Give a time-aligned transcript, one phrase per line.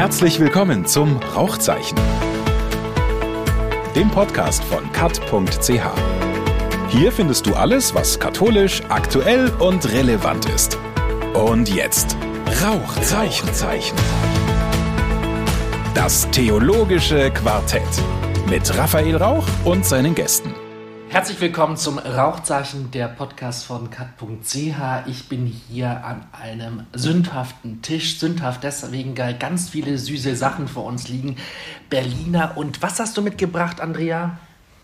[0.00, 1.98] Herzlich willkommen zum Rauchzeichen,
[3.94, 5.82] dem Podcast von kat.ch.
[6.88, 10.78] Hier findest du alles, was katholisch, aktuell und relevant ist.
[11.34, 12.16] Und jetzt
[12.62, 13.52] Rauchzeichen.
[13.52, 13.98] Zeichen.
[15.94, 17.82] Das theologische Quartett
[18.48, 20.54] mit Raphael Rauch und seinen Gästen.
[21.10, 25.08] Herzlich willkommen zum Rauchzeichen der Podcast von kat.ch.
[25.08, 28.20] Ich bin hier an einem sündhaften Tisch.
[28.20, 31.34] Sündhaft deswegen, weil ganz viele süße Sachen vor uns liegen.
[31.88, 32.56] Berliner.
[32.56, 34.38] Und was hast du mitgebracht, Andrea?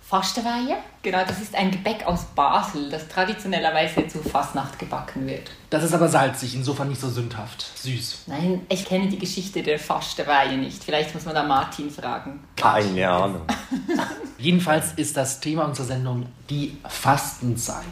[0.09, 0.77] Fastenweihe.
[1.03, 5.51] Genau, das ist ein Gebäck aus Basel, das traditionellerweise zu Fastnacht gebacken wird.
[5.69, 7.67] Das ist aber salzig, insofern nicht so sündhaft.
[7.77, 8.23] Süß.
[8.27, 10.85] Nein, ich kenne die Geschichte der Fastenweihe nicht.
[10.85, 12.45] Vielleicht muss man da Martin fragen.
[12.55, 13.43] Keine Ahnung.
[14.39, 17.85] Jedenfalls ist das Thema unserer Sendung die Fastenzeit.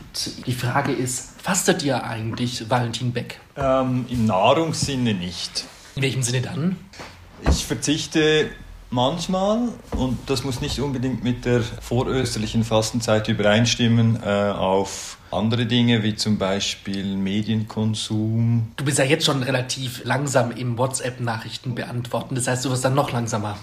[0.47, 3.41] Die Frage ist, fastet ihr eigentlich Valentin Beck?
[3.57, 5.65] Ähm, Im Nahrungssinne nicht.
[5.97, 6.77] In welchem Sinne dann?
[7.51, 8.51] Ich verzichte
[8.95, 16.03] manchmal, und das muss nicht unbedingt mit der vorösterlichen Fastenzeit übereinstimmen, äh, auf andere Dinge
[16.05, 18.73] wie zum Beispiel Medienkonsum.
[18.77, 22.37] Du bist ja jetzt schon relativ langsam im WhatsApp-Nachrichten beantworten.
[22.37, 23.59] Das heißt, du wirst dann noch langsamer.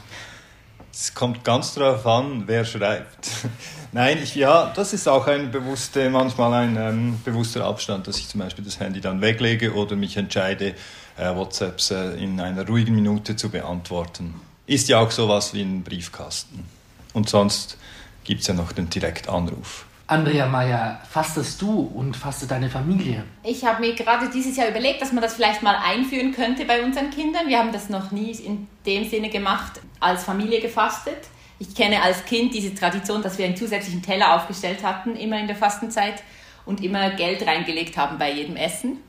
[0.93, 3.29] Es kommt ganz darauf an, wer schreibt.
[3.93, 8.27] Nein, ich, ja, das ist auch ein bewusste, manchmal ein ähm, bewusster Abstand, dass ich
[8.27, 10.75] zum Beispiel das Handy dann weglege oder mich entscheide,
[11.17, 14.50] äh, WhatsApps äh, in einer ruhigen Minute zu beantworten.
[14.71, 16.63] Ist ja auch sowas wie ein Briefkasten.
[17.11, 17.77] Und sonst
[18.23, 19.85] gibt es ja noch den Direktanruf.
[20.07, 23.25] Andrea Meyer, fastest du und fastet deine Familie?
[23.43, 26.81] Ich habe mir gerade dieses Jahr überlegt, dass man das vielleicht mal einführen könnte bei
[26.85, 27.49] unseren Kindern.
[27.49, 31.19] Wir haben das noch nie in dem Sinne gemacht, als Familie gefastet.
[31.59, 35.47] Ich kenne als Kind diese Tradition, dass wir einen zusätzlichen Teller aufgestellt hatten, immer in
[35.47, 36.23] der Fastenzeit
[36.65, 38.99] und immer Geld reingelegt haben bei jedem Essen.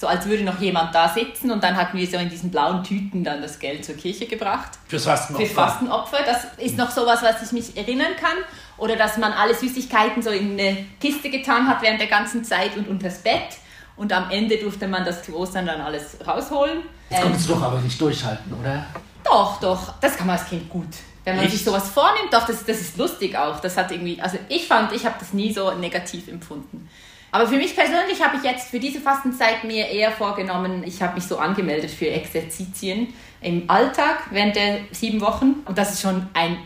[0.00, 2.84] So als würde noch jemand da sitzen und dann hatten wir so in diesen blauen
[2.84, 4.78] Tüten dann das Geld zur Kirche gebracht.
[4.86, 5.44] Fürs Fastenopfer.
[5.44, 6.18] Fürs Fastenopfer.
[6.24, 8.36] Das ist noch sowas, was ich mich erinnern kann.
[8.76, 12.76] Oder dass man alle Süßigkeiten so in eine Kiste getan hat während der ganzen Zeit
[12.76, 13.58] und unters Bett.
[13.96, 16.82] Und am Ende durfte man das zu Ostern dann alles rausholen.
[17.10, 18.86] Das konntest du doch aber nicht durchhalten, oder?
[19.24, 19.94] Doch, doch.
[20.00, 20.86] Das kann man als Kind gut.
[21.24, 21.54] Wenn man Echt?
[21.54, 23.58] sich sowas vornimmt, doch, das, das ist lustig auch.
[23.58, 26.88] Das hat irgendwie, also ich fand, ich habe das nie so negativ empfunden.
[27.30, 31.14] Aber für mich persönlich habe ich jetzt für diese Fastenzeit mir eher vorgenommen, ich habe
[31.14, 33.08] mich so angemeldet für Exerzitien
[33.40, 35.56] im Alltag während der sieben Wochen.
[35.66, 36.58] Und das ist schon ein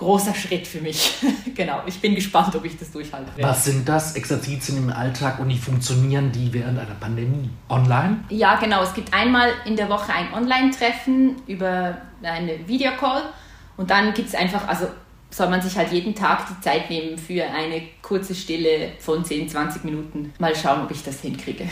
[0.00, 1.14] großer Schritt für mich.
[1.54, 3.30] genau, ich bin gespannt, ob ich das durchhalte.
[3.40, 4.14] Was sind das?
[4.14, 7.50] Exerzitien im Alltag und wie funktionieren die während einer Pandemie?
[7.68, 8.24] Online?
[8.30, 8.82] Ja, genau.
[8.82, 13.22] Es gibt einmal in der Woche ein Online-Treffen über eine Videocall
[13.76, 14.86] und dann gibt es einfach, also
[15.30, 19.48] soll man sich halt jeden Tag die Zeit nehmen für eine kurze Stille von 10,
[19.48, 20.32] 20 Minuten.
[20.38, 21.68] Mal schauen, ob ich das hinkriege.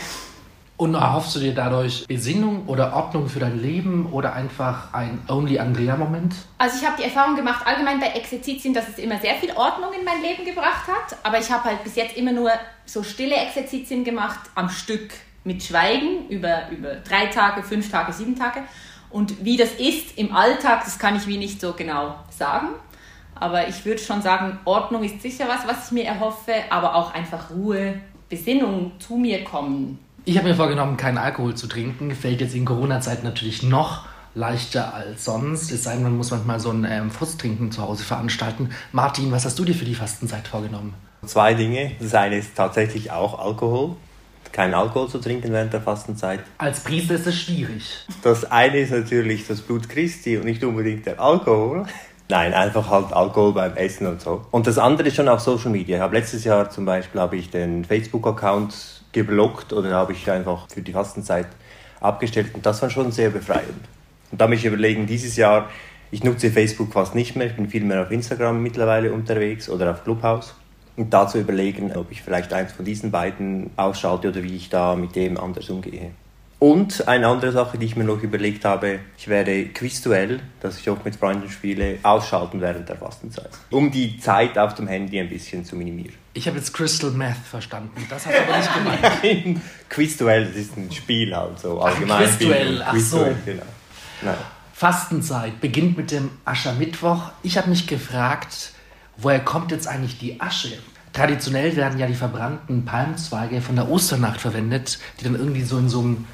[0.79, 5.59] Und erhoffst du dir dadurch Besinnung oder Ordnung für dein Leben oder einfach ein Only
[5.59, 6.35] Andrea-Moment?
[6.57, 9.89] Also ich habe die Erfahrung gemacht, allgemein bei Exerzitien, dass es immer sehr viel Ordnung
[9.91, 11.17] in mein Leben gebracht hat.
[11.23, 12.51] Aber ich habe halt bis jetzt immer nur
[12.85, 15.11] so stille Exerzitien gemacht am Stück
[15.43, 18.61] mit Schweigen über, über drei Tage, fünf Tage, sieben Tage.
[19.09, 22.69] Und wie das ist im Alltag, das kann ich wie nicht so genau sagen.
[23.39, 27.13] Aber ich würde schon sagen, Ordnung ist sicher was, was ich mir erhoffe, aber auch
[27.13, 27.95] einfach Ruhe,
[28.29, 29.99] Besinnung zu mir kommen.
[30.25, 32.13] Ich habe mir vorgenommen, keinen Alkohol zu trinken.
[32.13, 34.05] Fällt jetzt in Corona-Zeit natürlich noch
[34.35, 35.71] leichter als sonst.
[35.71, 38.69] Es sei denn, man muss manchmal so ein ähm, Frusttrinken zu Hause veranstalten.
[38.91, 40.93] Martin, was hast du dir für die Fastenzeit vorgenommen?
[41.25, 41.91] Zwei Dinge.
[41.99, 43.95] Das eine ist tatsächlich auch Alkohol.
[44.51, 46.39] Kein Alkohol zu trinken während der Fastenzeit.
[46.57, 48.05] Als Priester ist es schwierig.
[48.23, 51.85] Das eine ist natürlich das Blut Christi und nicht unbedingt der Alkohol.
[52.31, 54.45] Nein, einfach halt Alkohol beim Essen und so.
[54.51, 55.97] Und das andere ist schon auf Social Media.
[55.97, 60.67] Ich habe letztes Jahr zum Beispiel habe ich den Facebook-Account geblockt oder habe ich einfach
[60.71, 61.47] für die Fastenzeit
[61.99, 63.79] abgestellt und das war schon sehr befreiend.
[64.31, 65.69] Und da mich überlegen, dieses Jahr,
[66.11, 69.89] ich nutze Facebook fast nicht mehr, ich bin viel mehr auf Instagram mittlerweile unterwegs oder
[69.89, 70.53] auf Clubhouse.
[70.97, 74.69] Und da zu überlegen, ob ich vielleicht eins von diesen beiden ausschalte oder wie ich
[74.69, 76.11] da mit dem anders umgehe.
[76.59, 80.89] Und eine andere Sache, die ich mir noch überlegt habe, ich werde Quizduell, das ich
[80.89, 83.49] oft mit Freunden spiele, ausschalten während der Fastenzeit.
[83.69, 86.13] Um die Zeit auf dem Handy ein bisschen zu minimieren.
[86.33, 88.05] Ich habe jetzt Crystal Meth verstanden.
[88.09, 89.61] Das hast du aber nicht gemeint.
[89.89, 92.25] Quizduell, das ist ein Spiel halt so allgemein.
[92.25, 93.25] Quizduell, ach so.
[93.45, 93.63] genau.
[94.21, 94.35] Nein.
[94.73, 97.31] Fastenzeit beginnt mit dem Aschermittwoch.
[97.41, 98.73] Ich habe mich gefragt,
[99.15, 100.77] woher kommt jetzt eigentlich die Asche?
[101.13, 105.89] Traditionell werden ja die verbrannten Palmzweige von der Osternacht verwendet, die dann irgendwie so in
[105.89, 106.27] so einem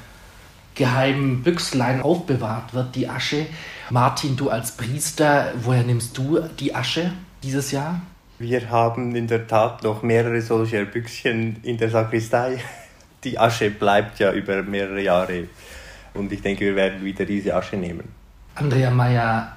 [0.76, 3.46] geheimen Büchslein aufbewahrt wird, die Asche.
[3.90, 7.12] Martin, du als Priester, woher nimmst du die Asche
[7.42, 8.00] dieses Jahr?
[8.38, 12.58] Wir haben in der Tat noch mehrere solcher Büchschen in der Sakristei.
[13.24, 15.48] Die Asche bleibt ja über mehrere Jahre
[16.14, 18.04] und ich denke, wir werden wieder diese Asche nehmen.
[18.54, 19.56] Andrea Meyer,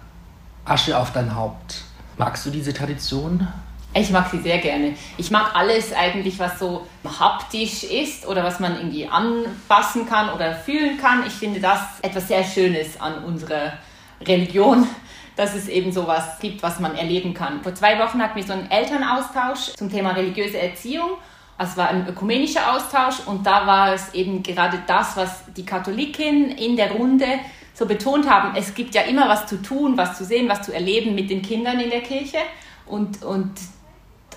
[0.66, 1.83] Asche auf dein Haupt.
[2.18, 3.48] Magst du diese Tradition?
[3.94, 4.94] Ich mag sie sehr gerne.
[5.18, 10.53] Ich mag alles eigentlich, was so haptisch ist oder was man irgendwie anpassen kann oder
[10.53, 11.25] fühlen kann.
[11.25, 13.74] Ich finde das etwas sehr Schönes an unserer
[14.21, 14.88] Religion,
[15.36, 17.63] dass es eben sowas gibt, was man erleben kann.
[17.63, 21.09] Vor zwei Wochen hatten wir so einen Elternaustausch zum Thema religiöse Erziehung.
[21.57, 26.51] Es war ein ökumenischer Austausch und da war es eben gerade das, was die Katholiken
[26.51, 27.25] in der Runde
[27.74, 28.56] so betont haben.
[28.56, 31.42] Es gibt ja immer was zu tun, was zu sehen, was zu erleben mit den
[31.42, 32.38] Kindern in der Kirche.
[32.85, 33.51] Und, und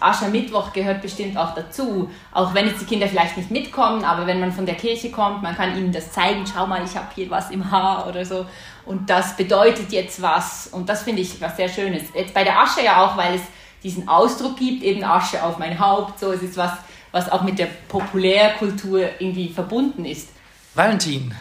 [0.02, 2.10] Aschermittwoch gehört bestimmt auch dazu.
[2.32, 5.42] Auch wenn jetzt die Kinder vielleicht nicht mitkommen, aber wenn man von der Kirche kommt,
[5.42, 8.46] man kann ihnen das zeigen, schau mal, ich habe hier was im Haar oder so.
[8.84, 10.66] Und das bedeutet jetzt was.
[10.68, 12.02] Und das finde ich was sehr Schönes.
[12.14, 13.42] Jetzt bei der Asche ja auch, weil es
[13.82, 16.18] diesen Ausdruck gibt, eben Asche auf mein Haupt.
[16.18, 16.72] So, es ist was,
[17.10, 20.30] was auch mit der Populärkultur irgendwie verbunden ist.
[20.74, 21.34] Valentin,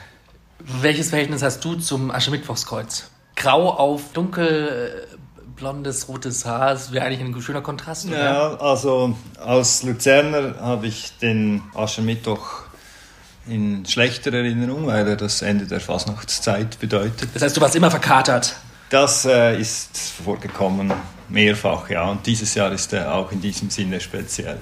[0.60, 3.10] welches Verhältnis hast du zum Aschermittwochskreuz?
[3.36, 5.08] Grau auf dunkel
[5.56, 8.24] blondes, rotes Haar, das wäre eigentlich ein schöner Kontrast, oder?
[8.24, 12.64] Ja, also als Luzerner habe ich den Aschermittwoch
[13.48, 17.30] in schlechter Erinnerung, weil er das Ende der Fasnachtszeit bedeutet.
[17.34, 18.56] Das heißt, du warst immer verkatert?
[18.90, 20.92] Das äh, ist vorgekommen,
[21.30, 22.10] mehrfach, ja.
[22.10, 24.58] Und dieses Jahr ist er auch in diesem Sinne speziell.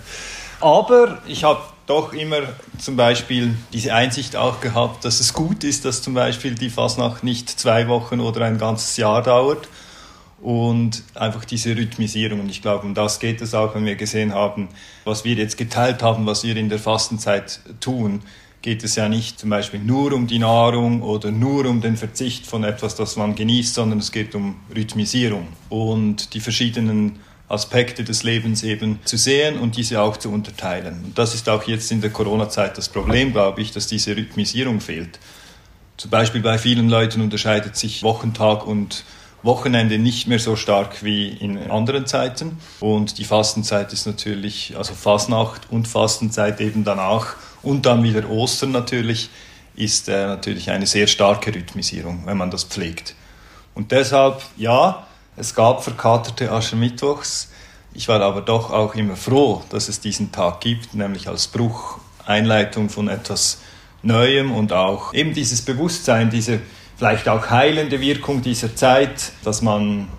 [0.62, 2.42] Aber ich habe doch immer
[2.78, 7.24] zum Beispiel diese Einsicht auch gehabt, dass es gut ist, dass zum Beispiel die Fasnacht
[7.24, 9.68] nicht zwei Wochen oder ein ganzes Jahr dauert,
[10.42, 12.40] und einfach diese Rhythmisierung.
[12.40, 14.70] Und ich glaube, um das geht es auch, wenn wir gesehen haben,
[15.04, 18.22] was wir jetzt geteilt haben, was wir in der Fastenzeit tun,
[18.62, 22.46] geht es ja nicht zum Beispiel nur um die Nahrung oder nur um den Verzicht
[22.46, 28.24] von etwas, das man genießt, sondern es geht um Rhythmisierung und die verschiedenen Aspekte des
[28.24, 31.04] Lebens eben zu sehen und diese auch zu unterteilen.
[31.06, 34.82] Und das ist auch jetzt in der Corona-Zeit das Problem, glaube ich, dass diese Rhythmisierung
[34.82, 35.20] fehlt.
[35.98, 39.04] Zum Beispiel bei vielen Leuten unterscheidet sich Wochentag und
[39.42, 42.60] Wochenende nicht mehr so stark wie in anderen Zeiten.
[42.80, 48.72] Und die Fastenzeit ist natürlich, also Fastnacht und Fastenzeit eben danach und dann wieder Ostern
[48.72, 49.30] natürlich,
[49.76, 53.16] ist äh, natürlich eine sehr starke Rhythmisierung, wenn man das pflegt.
[53.76, 55.08] Und deshalb, ja,
[55.38, 57.50] es gab verkaterte Aschermittwochs.
[57.94, 62.00] Ich war aber doch auch immer froh, dass es diesen Tag gibt, nämlich als Bruch,
[62.26, 63.60] Einleitung von etwas
[64.02, 66.60] Neuem und auch eben dieses Bewusstsein, diese
[67.00, 70.10] vielleicht auch heilende Wirkung dieser Zeit, dass man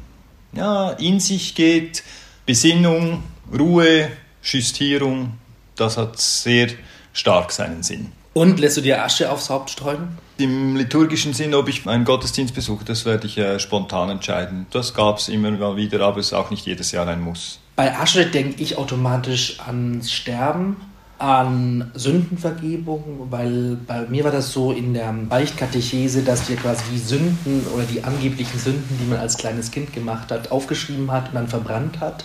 [0.55, 2.03] ja, in sich geht,
[2.47, 3.23] Besinnung,
[3.56, 4.09] Ruhe,
[4.43, 5.35] Justierung,
[5.77, 6.69] das hat sehr
[7.12, 8.12] stark seinen Sinn.
[8.32, 10.17] Und lässt du dir Asche aufs Haupt streuen?
[10.38, 14.65] Im liturgischen Sinn, ob ich einen Gottesdienst besuche, das werde ich äh, spontan entscheiden.
[14.71, 17.59] Das gab es immer mal wieder, aber es ist auch nicht jedes Jahr ein Muss.
[17.76, 20.76] Bei Asche denke ich automatisch ans Sterben
[21.21, 26.99] an Sündenvergebung, weil bei mir war das so in der Beichtkatechese, dass wir quasi die
[26.99, 31.35] Sünden oder die angeblichen Sünden, die man als kleines Kind gemacht hat, aufgeschrieben hat und
[31.35, 32.25] dann verbrannt hat.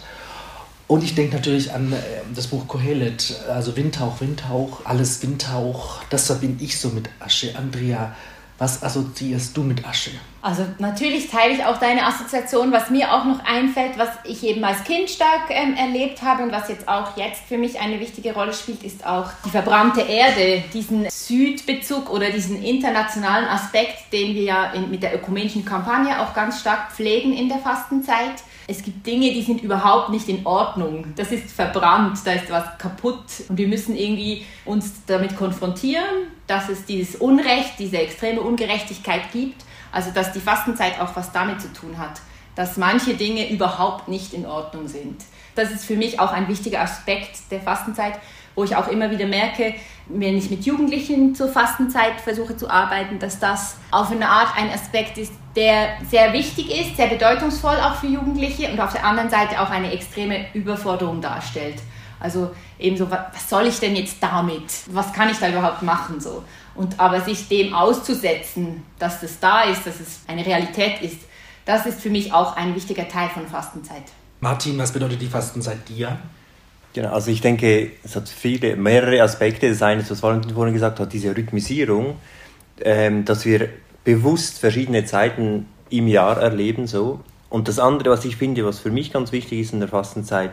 [0.87, 1.97] Und ich denke natürlich an äh,
[2.33, 6.03] das Buch Kohelet, also Windhauch, Windhauch, alles Windhauch.
[6.09, 7.55] Das verbinde ich so mit Asche.
[7.57, 8.15] Andrea,
[8.57, 10.11] was assoziierst du mit Asche?
[10.41, 12.71] Also natürlich teile ich auch deine Assoziation.
[12.71, 16.51] Was mir auch noch einfällt, was ich eben als Kind stark ähm, erlebt habe und
[16.51, 20.63] was jetzt auch jetzt für mich eine wichtige Rolle spielt, ist auch die verbrannte Erde,
[20.73, 26.33] diesen Südbezug oder diesen internationalen Aspekt, den wir ja in, mit der ökumenischen Kampagne auch
[26.33, 31.13] ganz stark pflegen in der Fastenzeit es gibt Dinge, die sind überhaupt nicht in Ordnung.
[31.15, 36.69] Das ist verbrannt, da ist was kaputt und wir müssen irgendwie uns damit konfrontieren, dass
[36.69, 39.63] es dieses Unrecht, diese extreme Ungerechtigkeit gibt.
[39.91, 42.21] Also dass die Fastenzeit auch was damit zu tun hat,
[42.55, 45.23] dass manche Dinge überhaupt nicht in Ordnung sind.
[45.55, 48.19] Das ist für mich auch ein wichtiger Aspekt der Fastenzeit,
[48.55, 49.75] wo ich auch immer wieder merke,
[50.07, 54.69] wenn ich mit Jugendlichen zur Fastenzeit versuche zu arbeiten, dass das auf eine Art ein
[54.69, 59.29] Aspekt ist, der sehr wichtig ist, sehr bedeutungsvoll auch für Jugendliche und auf der anderen
[59.29, 61.81] Seite auch eine extreme Überforderung darstellt.
[62.19, 64.63] Also eben so, was soll ich denn jetzt damit?
[64.87, 66.19] Was kann ich da überhaupt machen?
[66.19, 66.43] So.
[66.75, 71.17] Und aber sich dem auszusetzen, dass das da ist, dass es eine Realität ist,
[71.65, 74.03] das ist für mich auch ein wichtiger Teil von Fastenzeit.
[74.39, 76.19] Martin, was bedeutet die Fastenzeit dir?
[76.95, 79.67] Genau, also ich denke, es hat viele, mehrere Aspekte.
[79.67, 82.15] Das eine, was Valentin vorhin gesagt hat, diese Rhythmisierung,
[82.79, 83.67] ähm, dass wir
[84.05, 87.19] bewusst verschiedene Zeiten im Jahr erleben so.
[87.49, 90.51] Und das andere, was ich finde, was für mich ganz wichtig ist in der Fastenzeit,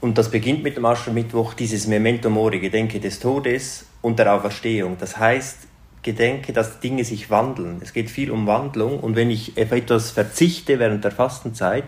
[0.00, 4.98] und das beginnt mit dem Aschermittwoch, dieses Memento Mori, Gedenke des Todes und der Auferstehung.
[5.00, 5.66] Das heißt,
[6.02, 7.80] Gedenke, dass Dinge sich wandeln.
[7.82, 11.82] Es geht viel um Wandlung und wenn ich auf etwas verzichte während der Fastenzeit,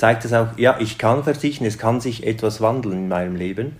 [0.00, 3.76] zeigt es auch, ja, ich kann verzichten, es kann sich etwas wandeln in meinem Leben.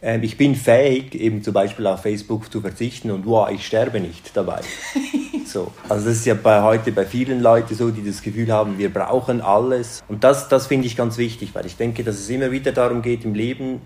[0.00, 3.98] Ähm, ich bin fähig, eben zum Beispiel auf Facebook zu verzichten und wow, ich sterbe
[3.98, 4.60] nicht dabei.
[5.44, 5.72] so.
[5.88, 8.94] Also das ist ja bei heute bei vielen Leuten so, die das Gefühl haben, wir
[8.94, 10.00] brauchen alles.
[10.06, 13.02] Und das, das finde ich ganz wichtig, weil ich denke, dass es immer wieder darum
[13.02, 13.80] geht, im Leben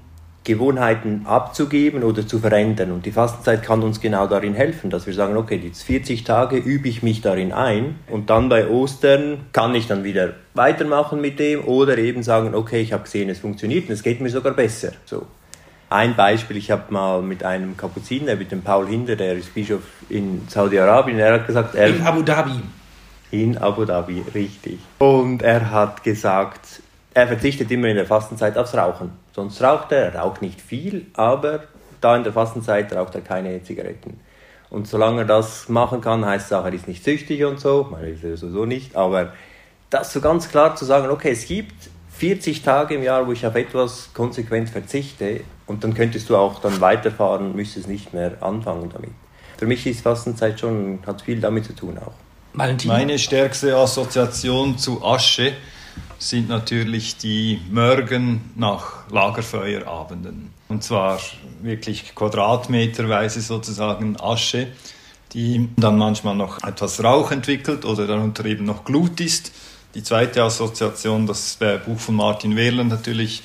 [0.45, 2.93] Gewohnheiten abzugeben oder zu verändern.
[2.93, 6.59] Und die Fastenzeit kann uns genau darin helfen, dass wir sagen, okay, jetzt 40 Tage
[6.59, 11.39] übe ich mich darin ein und dann bei Ostern kann ich dann wieder weitermachen mit
[11.39, 14.53] dem oder eben sagen, okay, ich habe gesehen, es funktioniert und es geht mir sogar
[14.53, 14.93] besser.
[15.05, 15.27] So.
[15.89, 19.83] Ein Beispiel, ich habe mal mit einem Kapuziner, mit dem Paul Hinder, der ist Bischof
[20.09, 21.89] in Saudi-Arabien, er hat gesagt, er...
[21.89, 22.61] In Abu Dhabi.
[23.31, 24.79] In Abu Dhabi, richtig.
[24.99, 26.83] Und er hat gesagt,
[27.15, 29.11] er verzichtet immer in der Fastenzeit aufs Rauchen.
[29.35, 31.65] Sonst raucht er, er raucht nicht viel, aber
[32.01, 34.19] da in der Fastenzeit raucht er keine Zigaretten.
[34.71, 37.89] Und solange er das machen kann, heißt es auch, er ist nicht süchtig und so.
[37.91, 39.35] Man ist sowieso nicht, aber
[39.93, 43.47] das so ganz klar zu sagen, okay, es gibt 40 Tage im Jahr, wo ich
[43.47, 48.91] auf etwas konsequent verzichte und dann könntest du auch dann weiterfahren, müsstest nicht mehr anfangen
[48.93, 49.11] damit.
[49.59, 52.13] Für mich ist Fastenzeit schon, hat viel damit zu tun auch.
[52.55, 52.89] Valentin?
[52.89, 55.53] Meine stärkste Assoziation zu Asche
[56.19, 60.53] sind natürlich die Mörgen nach Lagerfeuerabenden.
[60.69, 61.21] Und zwar
[61.61, 64.69] wirklich quadratmeterweise sozusagen Asche,
[65.33, 69.53] die dann manchmal noch etwas Rauch entwickelt oder darunter eben noch Glut ist.
[69.95, 73.43] Die zweite Assoziation, das Buch von Martin Wehrland natürlich,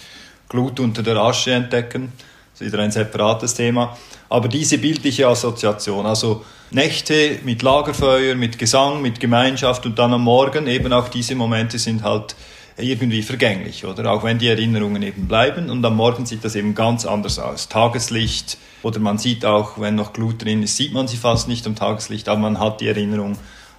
[0.48, 2.14] Glut unter der Asche entdecken.
[2.54, 3.98] Das ist wieder ein separates Thema.
[4.30, 10.24] Aber diese bildliche Assoziation, also Nächte mit Lagerfeuer, mit Gesang, mit Gemeinschaft und dann am
[10.24, 12.36] Morgen, eben auch diese Momente sind halt
[12.78, 14.12] irgendwie vergänglich, oder?
[14.12, 17.68] Auch wenn die Erinnerungen eben bleiben und am Morgen sieht das eben ganz anders aus.
[17.68, 21.66] Tageslicht oder man sieht auch, wenn noch Glut drin ist, sieht man sie fast nicht
[21.68, 23.38] am Tageslicht, aber man hat die Erinnerung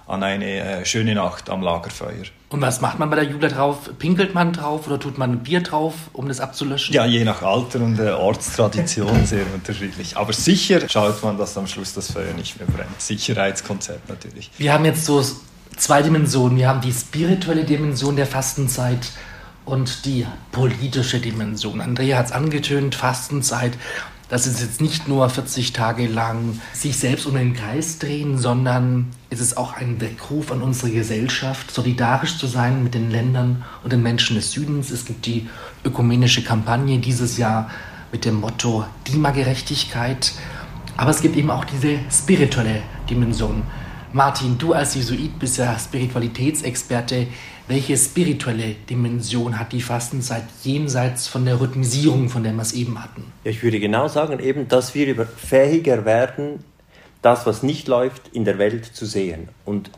[0.09, 2.25] an eine äh, schöne Nacht am Lagerfeuer.
[2.49, 3.91] Und was macht man bei der Jubla drauf?
[3.99, 6.95] Pinkelt man drauf oder tut man Bier drauf, um das abzulöschen?
[6.95, 10.17] Ja, je nach Alter und äh, Ortstradition sehr unterschiedlich.
[10.17, 12.99] Aber sicher schaut man, dass am Schluss das Feuer nicht mehr brennt.
[12.99, 14.49] Sicherheitskonzept natürlich.
[14.57, 15.23] Wir haben jetzt so
[15.77, 16.57] zwei Dimensionen.
[16.57, 19.11] Wir haben die spirituelle Dimension der Fastenzeit
[19.65, 21.81] und die politische Dimension.
[21.81, 23.73] Andrea hat es angetönt, Fastenzeit.
[24.29, 29.07] Das ist jetzt nicht nur 40 Tage lang sich selbst um den Kreis drehen, sondern
[29.31, 33.91] es ist auch ein Weckruf an unsere Gesellschaft, solidarisch zu sein mit den Ländern und
[33.91, 34.91] den Menschen des Südens.
[34.91, 35.49] Es gibt die
[35.83, 37.71] ökumenische Kampagne dieses Jahr
[38.11, 40.33] mit dem Motto Klimagerechtigkeit.
[40.95, 43.63] Aber es gibt eben auch diese spirituelle Dimension.
[44.13, 47.27] Martin, du als Jesuit bist ja Spiritualitätsexperte.
[47.69, 52.99] Welche spirituelle Dimension hat die Fastenzeit jenseits von der Rhythmisierung, von der wir es eben
[52.99, 53.25] hatten?
[53.43, 56.63] Ich würde genau sagen, eben, dass wir fähiger werden,
[57.21, 59.49] das, was nicht läuft, in der Welt zu sehen.
[59.65, 59.91] Und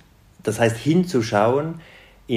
[0.43, 1.75] das heißt, hinzuschauen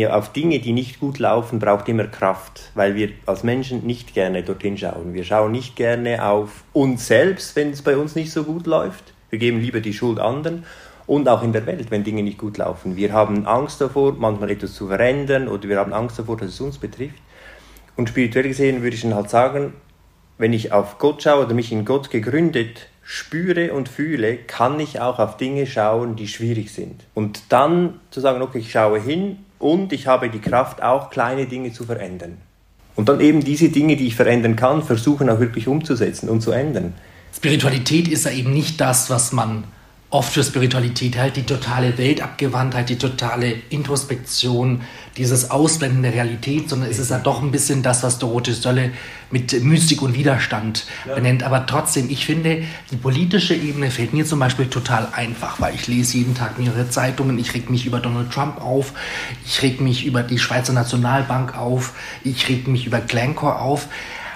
[0.09, 4.45] auf Dinge, die nicht gut laufen, braucht immer Kraft, weil wir als Menschen nicht gerne
[4.45, 5.15] dorthin schauen.
[5.15, 9.13] Wir schauen nicht gerne auf uns selbst, wenn es bei uns nicht so gut läuft.
[9.31, 10.65] Wir geben lieber die Schuld anderen
[11.07, 12.97] und auch in der Welt, wenn Dinge nicht gut laufen.
[12.97, 16.61] Wir haben Angst davor, manchmal etwas zu verändern oder wir haben Angst davor, dass es
[16.61, 17.23] uns betrifft.
[17.97, 19.75] Und spirituell gesehen würde ich dann halt sagen,
[20.39, 25.01] wenn ich auf Gott schaue oder mich in Gott gegründet spüre und fühle, kann ich
[25.01, 27.05] auch auf Dinge schauen, die schwierig sind.
[27.13, 31.47] Und dann zu sagen, okay, ich schaue hin und ich habe die Kraft, auch kleine
[31.47, 32.39] Dinge zu verändern.
[32.97, 36.53] Und dann eben diese Dinge, die ich verändern kann, versuchen auch wirklich umzusetzen und zu
[36.53, 36.95] ändern.
[37.35, 39.65] Spiritualität ist ja eben nicht das, was man
[40.15, 44.83] oft für Spiritualität halt die totale Weltabgewandtheit, die totale Introspektion,
[45.17, 48.93] dieses Ausblenden der Realität, sondern es ist ja doch ein bisschen das, was Dorothee Sölle
[49.33, 51.17] mit Mystik und Widerstand ja.
[51.17, 51.43] benennt.
[51.43, 55.89] Aber trotzdem, ich finde, die politische Ebene fällt mir zum Beispiel total einfach, weil ich
[55.89, 58.93] lese jeden Tag mehrere Zeitungen, ich reg mich über Donald Trump auf,
[59.45, 61.93] ich reg mich über die Schweizer Nationalbank auf,
[62.23, 63.89] ich reg mich über Glencore auf.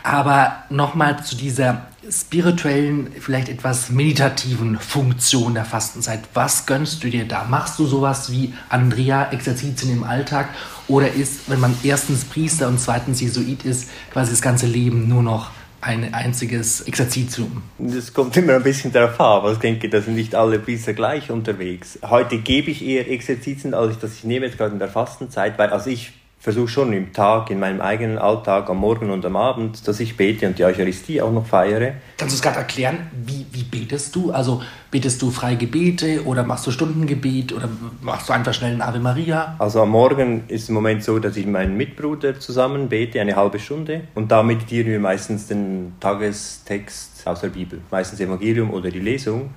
[0.02, 6.20] Aber nochmal zu dieser spirituellen, vielleicht etwas meditativen Funktion der Fastenzeit.
[6.34, 7.44] Was gönnst du dir da?
[7.44, 10.48] Machst du sowas wie Andrea Exerzitien im Alltag
[10.86, 15.22] oder ist, wenn man erstens Priester und zweitens Jesuit ist, quasi das ganze Leben nur
[15.22, 15.50] noch
[15.80, 17.62] ein einziges Exerzitium?
[17.78, 20.92] Das kommt immer ein bisschen darauf an, aber ich denke, da sind nicht alle Priester
[20.92, 21.98] gleich unterwegs.
[22.02, 25.58] Heute gebe ich eher Exerzitien, als ich das ich nehme jetzt gerade in der Fastenzeit,
[25.58, 29.34] weil also ich versuche schon im Tag, in meinem eigenen Alltag, am Morgen und am
[29.34, 31.94] Abend, dass ich bete und die Eucharistie auch noch feiere.
[32.16, 34.30] Kannst du es gerade erklären, wie, wie betest du?
[34.30, 37.68] Also betest du freie Gebete oder machst du Stundengebet oder
[38.02, 39.56] machst du einfach schnell ein Ave Maria?
[39.58, 43.20] Also am Morgen ist es im Moment so, dass ich mit meinem Mitbruder zusammen bete,
[43.20, 44.02] eine halbe Stunde.
[44.14, 49.50] Und da meditieren wir meistens den Tagestext aus der Bibel, meistens Evangelium oder die Lesung.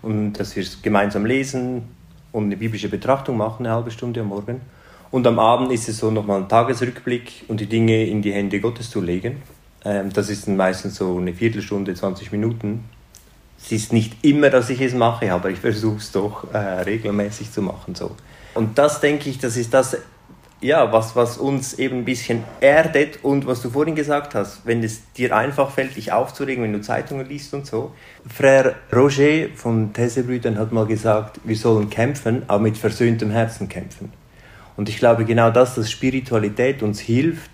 [0.00, 1.82] Und dass wir es gemeinsam lesen
[2.30, 4.60] und eine biblische Betrachtung machen, eine halbe Stunde am Morgen.
[5.10, 8.60] Und am Abend ist es so nochmal ein Tagesrückblick und die Dinge in die Hände
[8.60, 9.42] Gottes zu legen.
[9.84, 12.84] Ähm, das ist dann meistens so eine Viertelstunde, 20 Minuten.
[13.62, 17.50] Es ist nicht immer, dass ich es mache, aber ich versuche es doch äh, regelmäßig
[17.50, 17.94] zu machen.
[17.94, 18.12] So.
[18.54, 19.96] Und das denke ich, das ist das,
[20.60, 24.82] ja, was, was uns eben ein bisschen erdet und was du vorhin gesagt hast, wenn
[24.82, 27.92] es dir einfach fällt, dich aufzuregen, wenn du Zeitungen liest und so.
[28.28, 34.12] Frère Roger von These-Brüdern hat mal gesagt, wir sollen kämpfen, aber mit versöhntem Herzen kämpfen.
[34.80, 37.50] Und ich glaube genau das, dass Spiritualität uns hilft,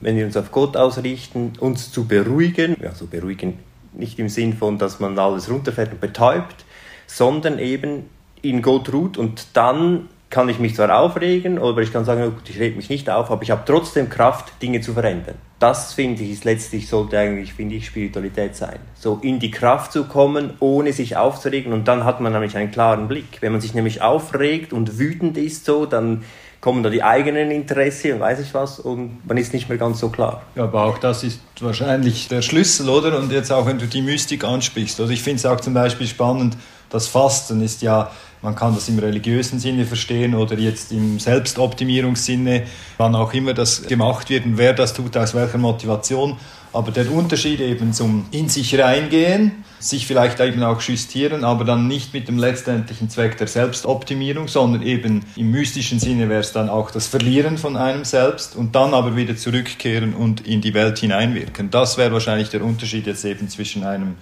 [0.00, 3.58] wenn wir uns auf Gott ausrichten, uns zu beruhigen, also beruhigen
[3.92, 6.64] nicht im Sinn von, dass man alles runterfährt und betäubt,
[7.06, 8.08] sondern eben
[8.40, 12.40] in Gott ruht und dann kann ich mich zwar aufregen, oder ich kann sagen, oh
[12.48, 15.36] ich reg mich nicht auf, aber ich habe trotzdem Kraft, Dinge zu verändern.
[15.58, 18.78] Das finde ich ist letztlich sollte eigentlich, finde ich, Spiritualität sein.
[18.94, 22.70] So in die Kraft zu kommen, ohne sich aufzuregen und dann hat man nämlich einen
[22.70, 23.40] klaren Blick.
[23.40, 26.24] Wenn man sich nämlich aufregt und wütend ist so, dann
[26.60, 30.00] kommen da die eigenen Interessen und weiß ich was und man ist nicht mehr ganz
[30.00, 30.42] so klar.
[30.54, 33.18] Ja, aber auch das ist wahrscheinlich der Schlüssel, oder?
[33.18, 35.00] Und jetzt auch, wenn du die Mystik ansprichst.
[35.00, 36.56] Also ich finde es auch zum Beispiel spannend,
[36.90, 38.10] das Fasten ist ja
[38.46, 42.62] man kann das im religiösen Sinne verstehen oder jetzt im Selbstoptimierungssinne,
[42.96, 46.36] wann auch immer das gemacht wird und wer das tut, aus welcher Motivation.
[46.72, 51.88] Aber der Unterschied eben zum in sich reingehen, sich vielleicht eben auch justieren, aber dann
[51.88, 56.68] nicht mit dem letztendlichen Zweck der Selbstoptimierung, sondern eben im mystischen Sinne wäre es dann
[56.68, 60.98] auch das Verlieren von einem selbst und dann aber wieder zurückkehren und in die Welt
[60.98, 61.72] hineinwirken.
[61.72, 64.14] Das wäre wahrscheinlich der Unterschied jetzt eben zwischen einem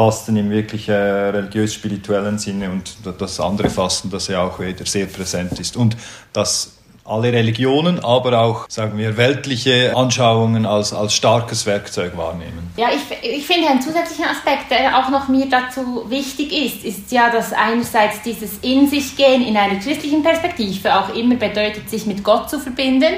[0.00, 5.04] Fasten im wirklich äh, religiös-spirituellen Sinne und das andere Fasten, das ja auch wieder sehr
[5.04, 5.76] präsent ist.
[5.76, 5.94] Und
[6.32, 12.70] das alle Religionen, aber auch, sagen wir, weltliche Anschauungen als, als starkes Werkzeug wahrnehmen.
[12.78, 17.12] Ja, ich, ich finde einen zusätzlichen Aspekt, der auch noch mir dazu wichtig ist, ist
[17.12, 22.06] ja, dass einerseits dieses In sich gehen in einer christlichen Perspektive auch immer bedeutet, sich
[22.06, 23.12] mit Gott zu verbinden,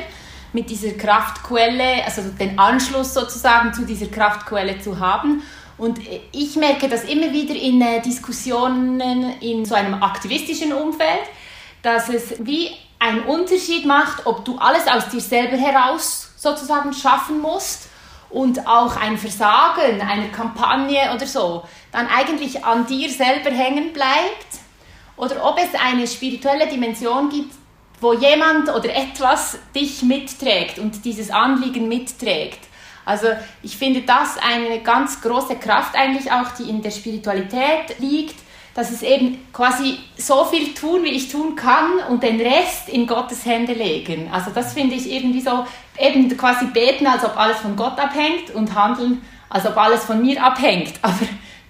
[0.53, 5.43] mit dieser Kraftquelle, also den Anschluss sozusagen zu dieser Kraftquelle zu haben
[5.83, 5.99] und
[6.31, 9.01] ich merke das immer wieder in äh, Diskussionen
[9.41, 11.25] in so einem aktivistischen Umfeld,
[11.83, 12.71] dass es wie
[13.01, 17.89] einen Unterschied macht, ob du alles aus dir selber heraus sozusagen schaffen musst
[18.31, 24.61] und auch ein Versagen einer Kampagne oder so dann eigentlich an dir selber hängen bleibt
[25.17, 27.55] oder ob es eine spirituelle Dimension gibt,
[28.01, 32.72] wo jemand oder etwas dich mitträgt und dieses Anliegen mitträgt.
[33.05, 33.29] Also
[33.63, 38.37] ich finde das eine ganz große Kraft eigentlich auch, die in der Spiritualität liegt,
[38.75, 43.07] dass es eben quasi so viel tun, wie ich tun kann und den Rest in
[43.07, 44.31] Gottes Hände legen.
[44.33, 45.67] Also das finde ich irgendwie so,
[45.99, 50.23] eben quasi beten, als ob alles von Gott abhängt und handeln, als ob alles von
[50.23, 50.95] mir abhängt.
[51.03, 51.19] Aber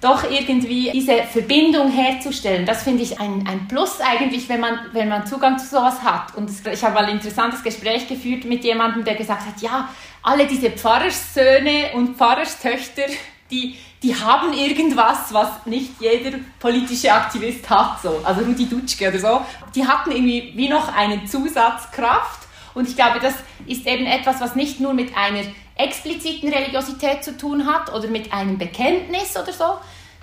[0.01, 5.09] doch irgendwie diese Verbindung herzustellen, das finde ich ein, ein Plus eigentlich, wenn man, wenn
[5.09, 6.37] man Zugang zu sowas hat.
[6.37, 9.89] Und ich habe mal ein interessantes Gespräch geführt mit jemandem, der gesagt hat, ja,
[10.23, 13.05] alle diese Pfarrerssöhne und Pfarrerstöchter,
[13.51, 18.01] die, die haben irgendwas, was nicht jeder politische Aktivist hat.
[18.03, 18.21] So.
[18.25, 19.41] Also Rudi Dutschke oder so.
[19.75, 22.47] Die hatten irgendwie wie noch eine Zusatzkraft.
[22.75, 23.35] Und ich glaube, das
[23.67, 25.43] ist eben etwas, was nicht nur mit einer
[25.75, 29.79] expliziten Religiosität zu tun hat oder mit einem Bekenntnis oder so,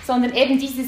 [0.05, 0.87] sondern eben dieses,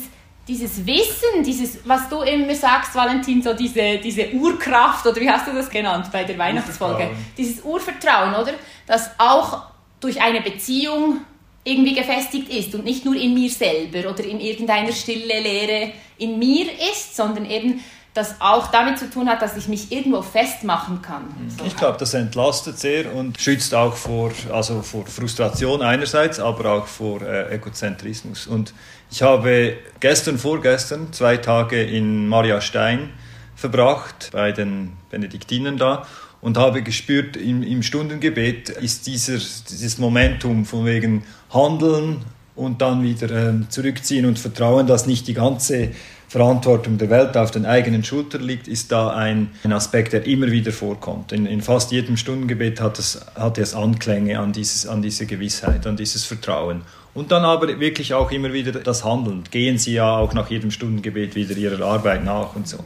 [0.52, 5.48] dieses Wissen, dieses, was du immer sagst, Valentin, so diese, diese Urkraft, oder wie hast
[5.48, 7.10] du das genannt bei der Weihnachtsfolge?
[7.38, 8.54] Dieses Urvertrauen, oder?
[8.86, 9.64] Das auch
[10.02, 11.22] durch eine Beziehung
[11.64, 16.38] irgendwie gefestigt ist und nicht nur in mir selber oder in irgendeiner stille Lehre in
[16.38, 17.82] mir ist, sondern eben
[18.14, 21.34] das auch damit zu tun hat, dass ich mich irgendwo festmachen kann.
[21.58, 21.64] So.
[21.64, 26.88] Ich glaube, das entlastet sehr und schützt auch vor, also vor Frustration einerseits, aber auch
[26.88, 28.48] vor äh, Egozentrismus.
[28.48, 28.74] Und
[29.12, 33.10] ich habe gestern, vorgestern zwei Tage in Maria Stein
[33.56, 36.08] verbracht, bei den Benediktinern da
[36.40, 39.38] und habe gespürt, im, im Stundengebet ist dieser,
[39.70, 42.22] dieses Momentum von wegen Handeln
[42.56, 45.90] und dann wieder ähm, zurückziehen und vertrauen, dass nicht die ganze
[46.28, 50.48] Verantwortung der Welt auf den eigenen Schultern liegt, ist da ein, ein Aspekt, der immer
[50.48, 51.34] wieder vorkommt.
[51.34, 55.86] In, in fast jedem Stundengebet hat es, hat es Anklänge an, dieses, an diese Gewissheit,
[55.86, 56.84] an dieses Vertrauen.
[57.14, 59.44] Und dann aber wirklich auch immer wieder das Handeln.
[59.52, 62.78] Gehen Sie ja auch nach jedem Stundengebet wieder Ihrer Arbeit nach und so.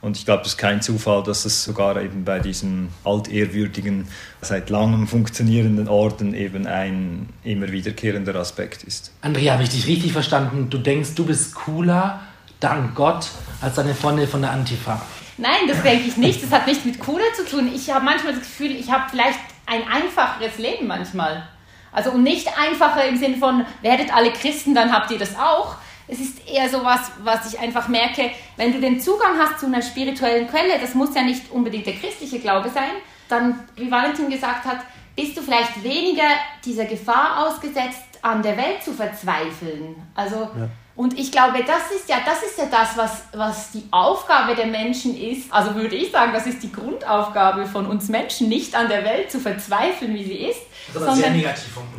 [0.00, 4.06] Und ich glaube, es ist kein Zufall, dass es sogar eben bei diesen altehrwürdigen,
[4.40, 9.12] seit langem funktionierenden Orden eben ein immer wiederkehrender Aspekt ist.
[9.22, 10.70] Andrea, habe ich dich richtig verstanden?
[10.70, 12.20] Du denkst, du bist cooler
[12.60, 13.28] dank Gott,
[13.60, 15.02] als deine Freunde von der Antifa.
[15.36, 16.42] Nein, das denke ich nicht.
[16.42, 17.70] Das hat nichts mit cooler zu tun.
[17.72, 21.44] Ich habe manchmal das Gefühl, ich habe vielleicht ein einfacheres Leben manchmal.
[21.92, 25.76] Also und nicht einfacher im Sinne von, werdet alle Christen, dann habt ihr das auch.
[26.06, 29.66] Es ist eher so was, was ich einfach merke, wenn du den Zugang hast zu
[29.66, 32.90] einer spirituellen Quelle, das muss ja nicht unbedingt der christliche Glaube sein,
[33.28, 34.78] dann, wie Valentin gesagt hat,
[35.14, 36.28] bist du vielleicht weniger
[36.64, 39.96] dieser Gefahr ausgesetzt, an der Welt zu verzweifeln.
[40.14, 43.84] Also ja Und ich glaube, das ist ja das, ist ja das was, was die
[43.92, 45.52] Aufgabe der Menschen ist.
[45.52, 49.30] Also würde ich sagen, das ist die Grundaufgabe von uns Menschen, nicht an der Welt
[49.30, 50.60] zu verzweifeln, wie sie ist,
[50.92, 51.42] sondern,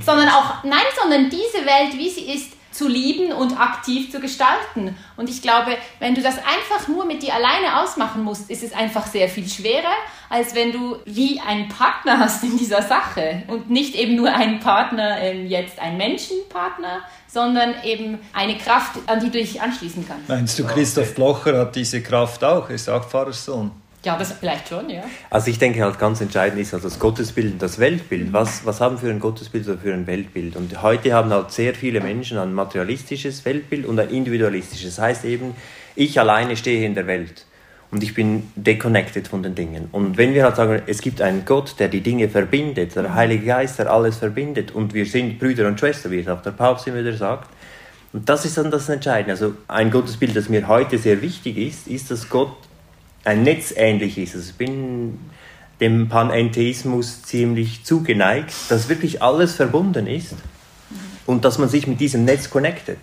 [0.04, 4.95] sondern auch, nein, sondern diese Welt, wie sie ist, zu lieben und aktiv zu gestalten.
[5.17, 8.73] Und ich glaube, wenn du das einfach nur mit dir alleine ausmachen musst, ist es
[8.73, 9.93] einfach sehr viel schwerer,
[10.30, 13.43] als wenn du wie einen Partner hast in dieser Sache.
[13.47, 19.19] Und nicht eben nur einen Partner, ähm, jetzt ein Menschenpartner, sondern eben eine Kraft, an
[19.19, 20.30] die du dich anschließen kannst.
[20.30, 22.69] Meinst du, Christoph Blocher hat diese Kraft auch?
[22.69, 23.71] Er ist auch Pfarrerssohn.
[24.06, 25.04] Ja, das vielleicht schon, ja.
[25.30, 28.32] Also ich denke halt ganz entscheidend ist halt das Gottesbild und das Weltbild.
[28.32, 30.56] Was, was haben wir für ein Gottesbild oder für ein Weltbild?
[30.56, 34.96] Und heute haben halt sehr viele Menschen ein materialistisches Weltbild und ein individualistisches.
[34.96, 35.54] Das heißt eben,
[35.96, 37.46] ich alleine stehe in der Welt
[37.92, 39.90] und ich bin deconnected von den Dingen.
[39.92, 43.48] Und wenn wir halt sagen, es gibt einen Gott, der die Dinge verbindet, der Heilige
[43.48, 46.88] Geist, der alles verbindet und wir sind Brüder und Schwestern, wie es auch der Papst
[46.88, 47.50] immer wieder sagt,
[48.14, 49.32] und das ist dann das Entscheidende.
[49.34, 52.68] Also ein Gottesbild, das mir heute sehr wichtig ist, ist, dass Gott
[53.23, 54.36] ein Netz ähnlich ist.
[54.36, 55.19] Also ich bin
[55.79, 60.36] dem Panentheismus ziemlich zugeneigt, dass wirklich alles verbunden ist
[61.25, 62.99] und dass man sich mit diesem Netz connectet.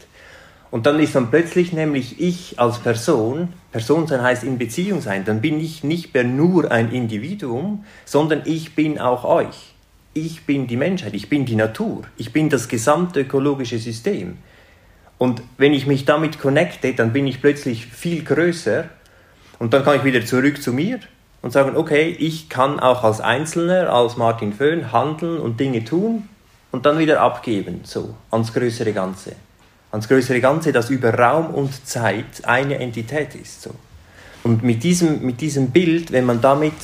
[0.71, 5.25] Und dann ist dann plötzlich nämlich ich als Person, Person sein heißt in Beziehung sein,
[5.25, 9.75] dann bin ich nicht mehr nur ein Individuum, sondern ich bin auch euch.
[10.13, 14.39] Ich bin die Menschheit, ich bin die Natur, ich bin das gesamte ökologische System.
[15.19, 18.87] Und wenn ich mich damit connecte, dann bin ich plötzlich viel größer
[19.59, 21.01] und dann kann ich wieder zurück zu mir
[21.43, 26.29] und sagen, okay, ich kann auch als Einzelner, als Martin Föhn handeln und Dinge tun
[26.73, 29.33] und dann wieder abgeben, so, ans größere Ganze.
[29.93, 33.71] Ans größere Ganze, das über Raum und Zeit eine Entität ist, so.
[34.43, 36.75] Und mit diesem, mit diesem Bild, wenn man damit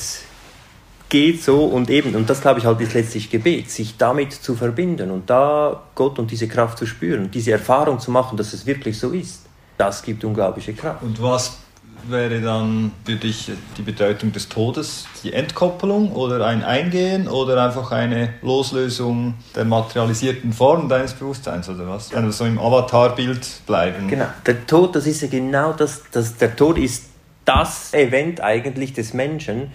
[1.13, 4.55] geht so und eben, und das glaube ich halt ist letztlich Gebet, sich damit zu
[4.55, 8.65] verbinden und da Gott und diese Kraft zu spüren, diese Erfahrung zu machen, dass es
[8.65, 9.45] wirklich so ist,
[9.77, 11.03] das gibt unglaubliche Kraft.
[11.03, 11.59] Und was
[12.07, 17.91] wäre dann für dich die Bedeutung des Todes die Entkoppelung oder ein Eingehen oder einfach
[17.91, 22.13] eine Loslösung der materialisierten Form deines Bewusstseins oder was?
[22.13, 24.07] Also so im Avatarbild bleiben.
[24.07, 27.05] Genau, der Tod, das ist ja genau das, das, der Tod ist
[27.45, 29.71] das Event eigentlich des Menschen,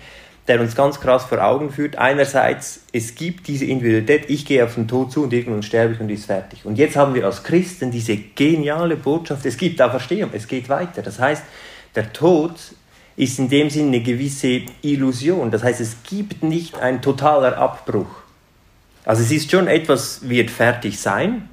[0.49, 1.97] der uns ganz krass vor Augen führt.
[1.97, 6.01] Einerseits, es gibt diese Individualität, ich gehe auf den Tod zu und irgendwann sterbe ich
[6.01, 6.65] und ist fertig.
[6.65, 11.03] Und jetzt haben wir als Christen diese geniale Botschaft, es gibt Auferstehung, es geht weiter.
[11.03, 11.43] Das heißt,
[11.99, 12.53] der Tod
[13.17, 15.51] ist in dem Sinne eine gewisse Illusion.
[15.51, 18.23] Das heißt, es gibt nicht ein totaler Abbruch.
[19.05, 21.49] Also es ist schon etwas, wird fertig sein,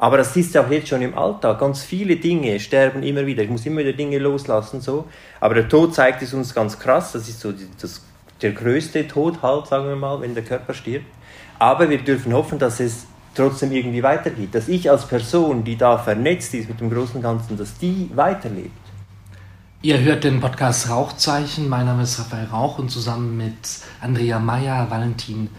[0.00, 1.60] aber das ist auch jetzt schon im Alltag.
[1.60, 3.44] Ganz viele Dinge sterben immer wieder.
[3.44, 4.80] Ich muss immer wieder Dinge loslassen.
[4.80, 5.04] So.
[5.38, 7.12] Aber der Tod zeigt es uns ganz krass.
[7.12, 8.02] Das ist so das,
[8.42, 11.06] der größte Tod halt, sagen wir mal, wenn der Körper stirbt.
[11.60, 14.56] Aber wir dürfen hoffen, dass es trotzdem irgendwie weitergeht.
[14.56, 18.83] Dass ich als Person, die da vernetzt ist mit dem großen Ganzen, dass die weiterlebt.
[19.84, 21.68] Ihr hört den Podcast Rauchzeichen.
[21.68, 23.52] Mein Name ist Raphael Rauch und zusammen mit
[24.00, 25.50] Andrea Meyer, Valentin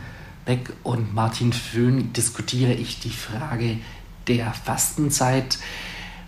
[0.46, 3.78] Beck und Martin Föhn diskutiere ich die Frage
[4.28, 5.60] der Fastenzeit.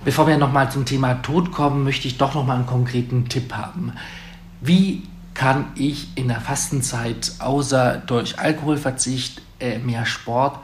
[0.06, 3.94] Bevor wir nochmal zum Thema Tod kommen, möchte ich doch nochmal einen konkreten Tipp haben.
[4.62, 5.02] Wie
[5.34, 10.60] kann ich in der Fastenzeit außer durch Alkoholverzicht, äh, mehr Sport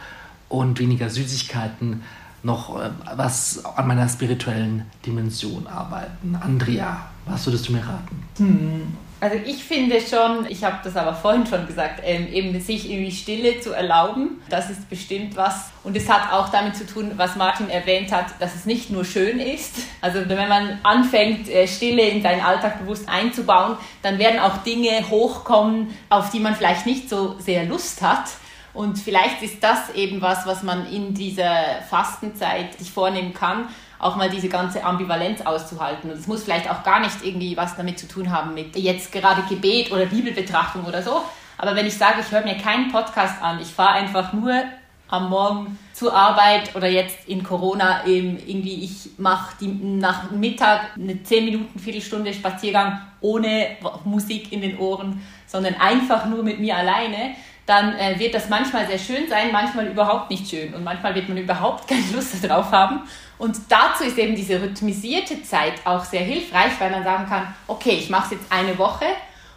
[0.49, 2.03] und weniger Süßigkeiten
[2.43, 6.37] noch äh, was an meiner spirituellen Dimension arbeiten?
[6.39, 8.23] Andrea, was würdest du mir raten?
[8.37, 8.97] Hm.
[9.23, 13.09] Also ich finde schon, ich habe das aber vorhin schon gesagt, ähm, eben sich irgendwie
[13.09, 15.71] Stille zu erlauben, das ist bestimmt was.
[15.85, 19.05] Und es hat auch damit zu tun, was Martin erwähnt hat, dass es nicht nur
[19.05, 19.75] schön ist.
[20.01, 25.09] Also wenn man anfängt, äh, Stille in seinen Alltag bewusst einzubauen, dann werden auch Dinge
[25.09, 28.25] hochkommen, auf die man vielleicht nicht so sehr Lust hat.
[28.73, 33.67] Und vielleicht ist das eben was, was man in dieser Fastenzeit sich vornehmen kann,
[33.99, 36.11] auch mal diese ganze Ambivalenz auszuhalten.
[36.11, 39.11] Und es muss vielleicht auch gar nicht irgendwie was damit zu tun haben mit jetzt
[39.11, 41.21] gerade Gebet oder Bibelbetrachtung oder so.
[41.57, 44.63] Aber wenn ich sage, ich höre mir keinen Podcast an, ich fahre einfach nur
[45.07, 51.21] am Morgen zur Arbeit oder jetzt in Corona eben irgendwie, ich mache nach Mittag eine
[51.21, 57.35] 10 Minuten, Viertelstunde Spaziergang ohne Musik in den Ohren, sondern einfach nur mit mir alleine,
[57.65, 61.29] dann äh, wird das manchmal sehr schön sein, manchmal überhaupt nicht schön und manchmal wird
[61.29, 63.01] man überhaupt keine Lust darauf haben.
[63.37, 67.91] Und dazu ist eben diese rhythmisierte Zeit auch sehr hilfreich, weil man sagen kann, okay,
[67.91, 69.05] ich mache es jetzt eine Woche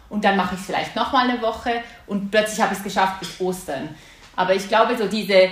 [0.09, 3.19] und dann mache ich es vielleicht nochmal eine Woche und plötzlich habe ich es geschafft
[3.19, 3.89] bis Ostern.
[4.35, 5.49] Aber ich glaube, so diese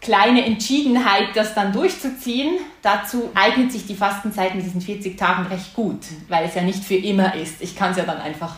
[0.00, 5.74] kleine Entschiedenheit, das dann durchzuziehen, dazu eignet sich die Fastenzeit mit diesen 40 Tagen recht
[5.74, 7.60] gut, weil es ja nicht für immer ist.
[7.60, 8.56] Ich kann es ja dann einfach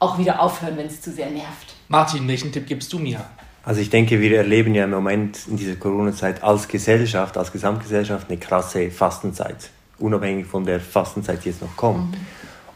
[0.00, 1.79] auch wieder aufhören, wenn es zu sehr nervt.
[1.92, 3.20] Martin, welchen Tipp gibst du mir?
[3.64, 8.30] Also ich denke, wir erleben ja im Moment in dieser Corona-Zeit als Gesellschaft, als Gesamtgesellschaft
[8.30, 9.70] eine krasse Fastenzeit.
[9.98, 12.12] unabhängig von der Fastenzeit, die jetzt noch kommt.
[12.12, 12.26] Mhm.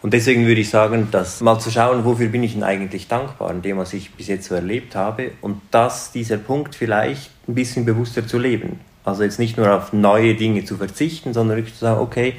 [0.03, 3.53] Und deswegen würde ich sagen, dass mal zu schauen, wofür bin ich denn eigentlich dankbar,
[3.53, 7.55] in dem, was ich bis jetzt so erlebt habe, und dass dieser Punkt vielleicht ein
[7.55, 8.81] bisschen bewusster zu leben.
[9.05, 12.35] Also jetzt nicht nur auf neue Dinge zu verzichten, sondern wirklich zu sagen, okay,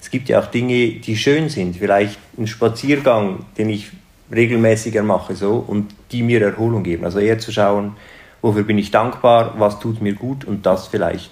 [0.00, 1.76] es gibt ja auch Dinge, die schön sind.
[1.76, 3.90] Vielleicht ein Spaziergang, den ich
[4.32, 7.04] regelmäßiger mache so und die mir Erholung geben.
[7.04, 7.96] Also eher zu schauen,
[8.42, 11.30] wofür bin ich dankbar, was tut mir gut und das vielleicht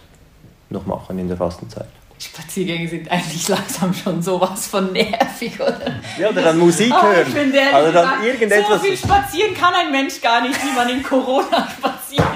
[0.70, 1.88] noch machen in der Fastenzeit.
[2.18, 6.00] Spaziergänge sind eigentlich langsam schon sowas von nervig, oder?
[6.18, 7.26] Ja, oder dann Musik oh, hören.
[7.28, 8.80] Ich bin der, also dann irgendetwas.
[8.80, 12.26] So viel spazieren kann ein Mensch gar nicht, wie man in Corona spaziert.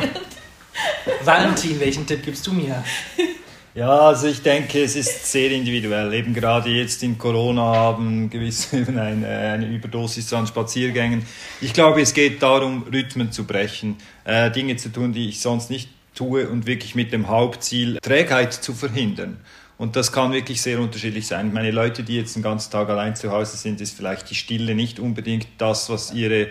[1.24, 2.82] Valentin, welchen Tipp gibst du mir?
[3.74, 6.12] Ja, also ich denke, es ist sehr individuell.
[6.12, 11.24] Eben gerade jetzt in Corona haben gewisse eine, eine Überdosis an Spaziergängen.
[11.62, 15.70] Ich glaube, es geht darum, Rhythmen zu brechen, äh, Dinge zu tun, die ich sonst
[15.70, 19.38] nicht tue und wirklich mit dem Hauptziel, Trägheit zu verhindern.
[19.78, 21.50] Und das kann wirklich sehr unterschiedlich sein.
[21.54, 24.74] Meine Leute, die jetzt den ganzen Tag allein zu Hause sind, ist vielleicht die Stille
[24.74, 26.50] nicht unbedingt das, was ihre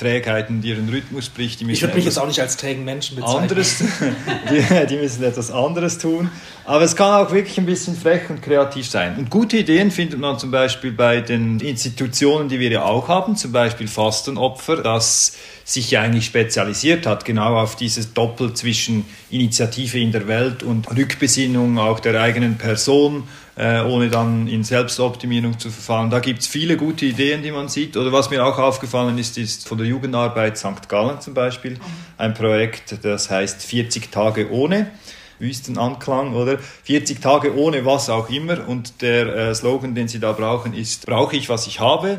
[0.00, 1.60] Trägheit und ihren Rhythmus bricht.
[1.60, 3.42] ich würde mich jetzt auch nicht als trägen Menschen bezeichnen.
[3.42, 3.78] Anderes,
[4.50, 6.30] die, die, müssen etwas anderes tun.
[6.64, 9.16] Aber es kann auch wirklich ein bisschen frech und kreativ sein.
[9.18, 13.36] Und gute Ideen findet man zum Beispiel bei den Institutionen, die wir ja auch haben,
[13.36, 19.98] zum Beispiel Fastenopfer, das sich ja eigentlich spezialisiert hat, genau auf dieses Doppel zwischen Initiative
[19.98, 23.24] in der Welt und Rückbesinnung auch der eigenen Person
[23.56, 26.10] äh, ohne dann in Selbstoptimierung zu verfallen.
[26.10, 27.96] Da gibt es viele gute Ideen, die man sieht.
[27.96, 30.88] Oder was mir auch aufgefallen ist, ist von der Jugendarbeit St.
[30.88, 31.78] Gallen zum Beispiel
[32.16, 34.90] ein Projekt, das heißt 40 Tage ohne.
[35.38, 36.58] Wüstenanklang, oder?
[36.58, 38.68] 40 Tage ohne was auch immer.
[38.68, 42.18] Und der äh, Slogan, den sie da brauchen, ist, brauche ich, was ich habe,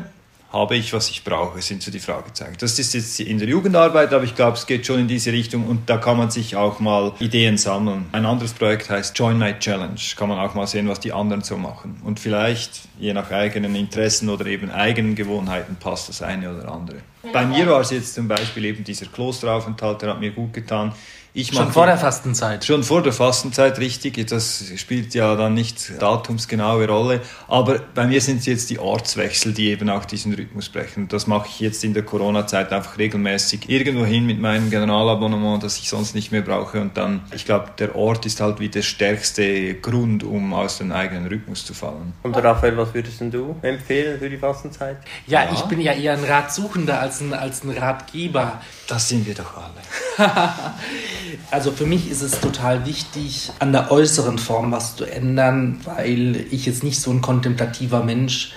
[0.52, 2.56] habe ich, was ich brauche, sind so die Fragezeichen.
[2.58, 5.66] Das ist jetzt in der Jugendarbeit, aber ich glaube, es geht schon in diese Richtung
[5.66, 8.06] und da kann man sich auch mal Ideen sammeln.
[8.12, 9.98] Ein anderes Projekt heißt Join My Challenge.
[10.16, 12.00] Kann man auch mal sehen, was die anderen so machen.
[12.04, 16.98] Und vielleicht, je nach eigenen Interessen oder eben eigenen Gewohnheiten, passt das eine oder andere.
[17.32, 20.92] Bei mir war es jetzt zum Beispiel eben dieser Klosteraufenthalt, der hat mir gut getan.
[21.34, 22.62] Ich schon vor der Fastenzeit.
[22.62, 24.26] Schon vor der Fastenzeit, richtig.
[24.26, 27.22] Das spielt ja dann nicht datumsgenaue Rolle.
[27.48, 31.08] Aber bei mir sind es jetzt die Ortswechsel, die eben auch diesen Rhythmus brechen.
[31.08, 35.78] Das mache ich jetzt in der Corona-Zeit einfach regelmäßig irgendwo hin mit meinem Generalabonnement, das
[35.78, 36.82] ich sonst nicht mehr brauche.
[36.82, 40.92] Und dann, ich glaube, der Ort ist halt wie der stärkste Grund, um aus dem
[40.92, 42.12] eigenen Rhythmus zu fallen.
[42.24, 44.98] Und Raphael, was würdest du empfehlen für die Fastenzeit?
[45.26, 48.60] Ja, ja, ich bin ja eher ein Ratsuchender als ein, als ein Ratgeber.
[48.86, 49.80] Das sind wir doch alle.
[51.50, 56.46] also für mich ist es total wichtig, an der äußeren Form was zu ändern, weil
[56.50, 58.52] ich jetzt nicht so ein kontemplativer Mensch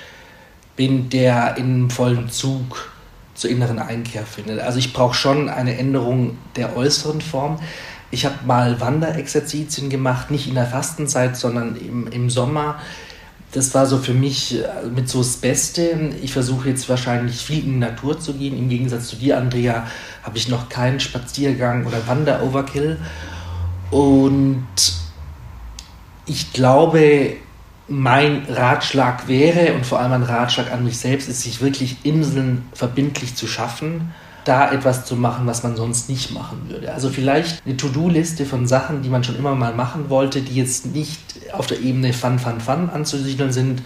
[0.75, 2.89] bin, der in vollen Zug
[3.33, 4.59] zur inneren Einkehr findet.
[4.59, 7.59] Also ich brauche schon eine Änderung der äußeren Form.
[8.11, 12.79] Ich habe mal Wanderexerzitien gemacht, nicht in der Fastenzeit, sondern im, im Sommer
[13.55, 16.11] das war so für mich äh, mit so das Beste.
[16.21, 18.57] Ich versuche jetzt wahrscheinlich viel in die Natur zu gehen.
[18.57, 19.87] Im Gegensatz zu dir, Andrea,
[20.23, 22.97] habe ich noch keinen Spaziergang oder Wander-Overkill.
[23.91, 24.67] Und
[26.25, 27.37] ich glaube,
[27.87, 32.63] mein Ratschlag wäre, und vor allem ein Ratschlag an mich selbst, ist, sich wirklich Inseln
[32.73, 34.13] verbindlich zu schaffen
[34.45, 36.93] da etwas zu machen, was man sonst nicht machen würde.
[36.93, 40.86] Also vielleicht eine To-Do-Liste von Sachen, die man schon immer mal machen wollte, die jetzt
[40.93, 41.19] nicht
[41.51, 43.81] auf der Ebene Fun, Fun, Fun anzusiedeln sind,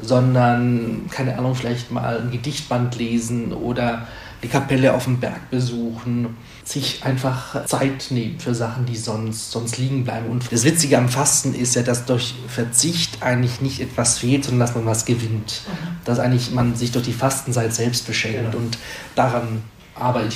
[0.00, 4.06] sondern, keine Ahnung, vielleicht mal ein Gedichtband lesen oder
[4.42, 9.78] die Kapelle auf dem Berg besuchen, sich einfach Zeit nehmen für Sachen, die sonst, sonst
[9.78, 10.28] liegen bleiben.
[10.28, 14.60] Und das Witzige am Fasten ist ja, dass durch Verzicht eigentlich nicht etwas fehlt, sondern
[14.60, 15.62] dass man was gewinnt.
[15.66, 15.96] Mhm.
[16.04, 18.58] Dass eigentlich man sich durch die Fastenzeit selbst beschenkt ja.
[18.58, 18.78] und
[19.16, 19.62] daran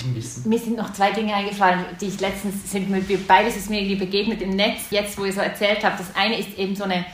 [0.05, 0.49] ein bisschen.
[0.49, 4.05] Mir sind noch zwei Dinge eingefallen, die ich letztens sind mir beides ist mir irgendwie
[4.05, 5.97] begegnet im Netz, jetzt wo ich so erzählt habe.
[5.99, 7.05] Das eine ist eben so eine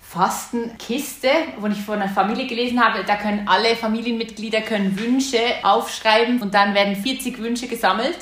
[0.00, 6.42] Fastenkiste, wo ich von einer Familie gelesen habe, da können alle Familienmitglieder können Wünsche aufschreiben
[6.42, 8.18] und dann werden 40 Wünsche gesammelt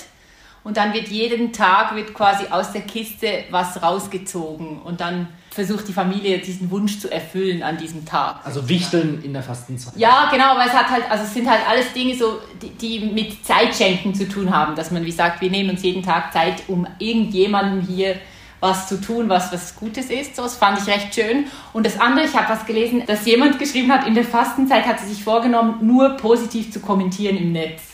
[0.62, 5.88] und dann wird jeden Tag wird quasi aus der Kiste was rausgezogen und dann versucht
[5.88, 8.40] die Familie diesen Wunsch zu erfüllen an diesem Tag.
[8.44, 9.94] Also Wichteln in der Fastenzeit.
[9.96, 13.06] Ja, genau, weil es hat halt, also es sind halt alles Dinge so, die, die
[13.06, 16.62] mit Zeitschenken zu tun haben, dass man wie sagt, wir nehmen uns jeden Tag Zeit,
[16.68, 18.16] um irgendjemandem hier
[18.60, 20.36] was zu tun, was was Gutes ist.
[20.36, 21.46] So, das fand ich recht schön.
[21.72, 25.00] Und das andere, ich habe was gelesen, dass jemand geschrieben hat, in der Fastenzeit hat
[25.00, 27.89] sie sich vorgenommen, nur positiv zu kommentieren im Netz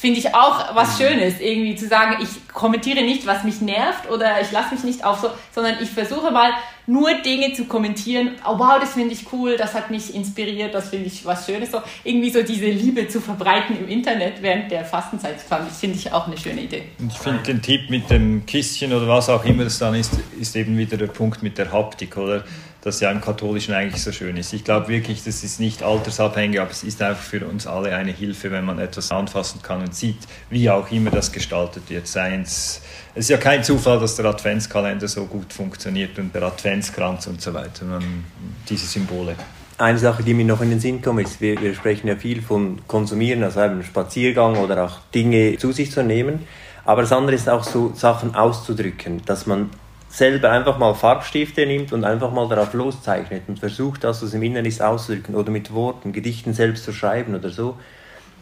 [0.00, 1.04] finde ich auch was mhm.
[1.04, 5.04] Schönes, irgendwie zu sagen, ich kommentiere nicht, was mich nervt oder ich lasse mich nicht
[5.04, 6.52] auf so, sondern ich versuche mal
[6.86, 8.32] nur Dinge zu kommentieren.
[8.46, 11.70] Oh wow, das finde ich cool, das hat mich inspiriert, das finde ich was Schönes.
[11.70, 16.26] So, irgendwie so diese Liebe zu verbreiten im Internet während der Fastenzeit, finde ich auch
[16.26, 16.84] eine schöne Idee.
[17.06, 20.56] Ich finde den Tipp mit dem Kistchen oder was auch immer es dann ist, ist
[20.56, 22.44] eben wieder der Punkt mit der Haptik, oder?
[22.82, 24.52] das ja im Katholischen eigentlich so schön ist.
[24.52, 28.10] Ich glaube wirklich, das ist nicht altersabhängig, aber es ist einfach für uns alle eine
[28.10, 30.16] Hilfe, wenn man etwas anfassen kann und sieht,
[30.48, 32.06] wie auch immer das gestaltet wird.
[32.06, 32.80] Seien es
[33.14, 37.52] ist ja kein Zufall, dass der Adventskalender so gut funktioniert und der Adventskranz und so
[37.52, 38.24] weiter, man,
[38.68, 39.34] diese Symbole.
[39.78, 42.42] Eine Sache, die mir noch in den Sinn kommt, ist, wir, wir sprechen ja viel
[42.42, 46.46] von Konsumieren, also einem Spaziergang oder auch Dinge zu sich zu nehmen.
[46.84, 49.70] Aber das andere ist auch so, Sachen auszudrücken, dass man
[50.08, 54.42] selber einfach mal Farbstifte nimmt und einfach mal darauf loszeichnet und versucht, das, was im
[54.42, 57.78] Inneren ist, auszudrücken oder mit Worten, Gedichten selbst zu schreiben oder so.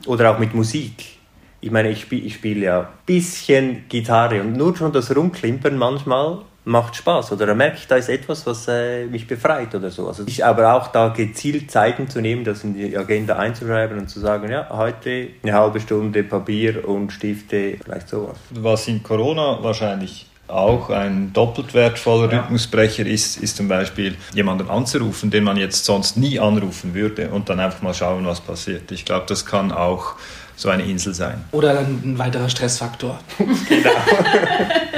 [0.06, 1.17] Oder auch mit Musik.
[1.60, 6.38] Ich meine, ich spiele spiel ja ein bisschen Gitarre und nur schon das Rumklimpern manchmal
[6.68, 10.06] macht Spaß oder da merke ich, da ist etwas, was äh, mich befreit oder so.
[10.06, 14.08] Also ich aber auch da gezielt Zeiten zu nehmen, das in die Agenda einzuschreiben und
[14.08, 18.36] zu sagen, ja, heute eine halbe Stunde Papier und Stifte, vielleicht sowas.
[18.50, 22.40] Was in Corona wahrscheinlich auch ein doppelt wertvoller ja.
[22.40, 27.48] Rhythmusbrecher ist, ist zum Beispiel jemanden anzurufen, den man jetzt sonst nie anrufen würde und
[27.48, 28.90] dann einfach mal schauen, was passiert.
[28.92, 30.14] Ich glaube, das kann auch
[30.58, 31.44] so eine Insel sein.
[31.52, 33.20] Oder ein weiterer Stressfaktor.
[33.68, 33.90] genau.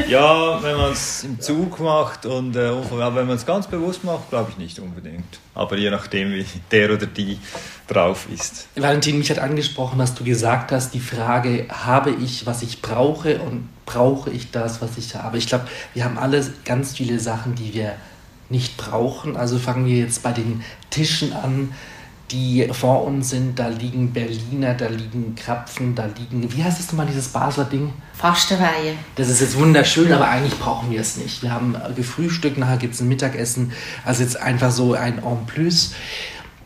[0.09, 4.31] ja, wenn man es im Zug macht und äh, wenn man es ganz bewusst macht,
[4.31, 5.39] glaube ich nicht unbedingt.
[5.55, 7.39] Aber je nachdem, wie der oder die
[7.87, 8.69] drauf ist.
[8.75, 13.39] Valentin, mich hat angesprochen, was du gesagt hast, die Frage, habe ich, was ich brauche
[13.41, 15.37] und brauche ich das, was ich habe?
[15.37, 17.97] Ich glaube, wir haben alle ganz viele Sachen, die wir
[18.49, 19.37] nicht brauchen.
[19.37, 21.75] Also fangen wir jetzt bei den Tischen an
[22.31, 23.59] die vor uns sind.
[23.59, 27.93] Da liegen Berliner, da liegen Krapfen, da liegen, wie heißt das nochmal, dieses Basler Ding?
[28.15, 28.95] Fasterweihe.
[29.17, 31.43] Das ist jetzt wunderschön, aber eigentlich brauchen wir es nicht.
[31.43, 33.73] Wir haben gefrühstückt, nachher gibt es ein Mittagessen.
[34.05, 35.95] Also jetzt einfach so ein En plus.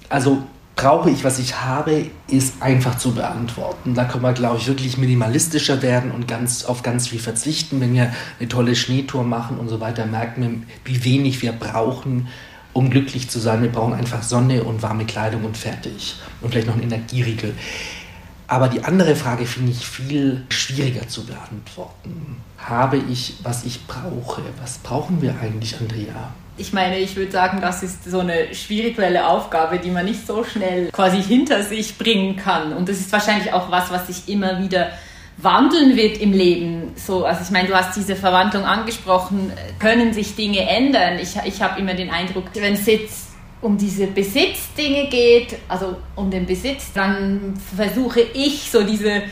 [0.09, 0.43] Also
[0.77, 3.95] brauche ich, was ich habe, ist einfach zu beantworten.
[3.95, 7.81] Da können wir, glaube ich, wirklich minimalistischer werden und ganz auf ganz viel verzichten.
[7.81, 12.29] Wenn wir eine tolle Schneetour machen und so weiter, merken wir, wie wenig wir brauchen
[12.75, 13.63] um glücklich zu sein.
[13.63, 16.17] Wir brauchen einfach Sonne und warme Kleidung und fertig.
[16.43, 17.55] Und vielleicht noch einen Energieriegel.
[18.47, 22.37] Aber die andere Frage finde ich viel schwieriger zu beantworten.
[22.59, 24.43] Habe ich, was ich brauche?
[24.61, 26.35] Was brauchen wir eigentlich, Andrea?
[26.57, 30.45] Ich meine, ich würde sagen, das ist so eine spirituelle Aufgabe, die man nicht so
[30.45, 32.73] schnell quasi hinter sich bringen kann.
[32.73, 34.91] Und das ist wahrscheinlich auch was, was sich immer wieder
[35.37, 36.93] wandeln wird im Leben.
[36.97, 41.19] So, also ich meine, du hast diese Verwandlung angesprochen, können sich Dinge ändern.
[41.21, 43.29] Ich, ich habe immer den Eindruck, wenn es jetzt
[43.61, 49.23] um diese Besitzdinge geht, also um den Besitz, dann versuche ich so diese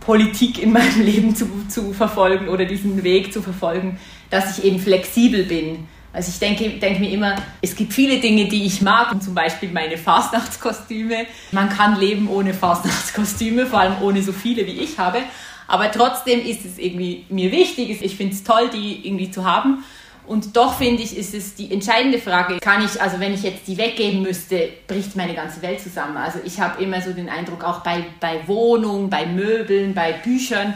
[0.00, 3.98] Politik in meinem Leben zu, zu verfolgen oder diesen Weg zu verfolgen,
[4.30, 5.86] dass ich eben flexibel bin.
[6.14, 9.70] Also ich denke, denke mir immer, es gibt viele Dinge, die ich mag, zum Beispiel
[9.70, 11.26] meine Fastnachtskostüme.
[11.50, 15.18] Man kann leben ohne Fastnachtskostüme, vor allem ohne so viele wie ich habe.
[15.66, 18.00] Aber trotzdem ist es irgendwie mir wichtig.
[18.00, 19.82] Ich finde es toll, die irgendwie zu haben.
[20.26, 23.66] Und doch finde ich, ist es die entscheidende Frage, kann ich, also wenn ich jetzt
[23.66, 26.16] die weggeben müsste, bricht meine ganze Welt zusammen.
[26.16, 30.74] Also ich habe immer so den Eindruck, auch bei, bei Wohnungen, bei Möbeln, bei Büchern,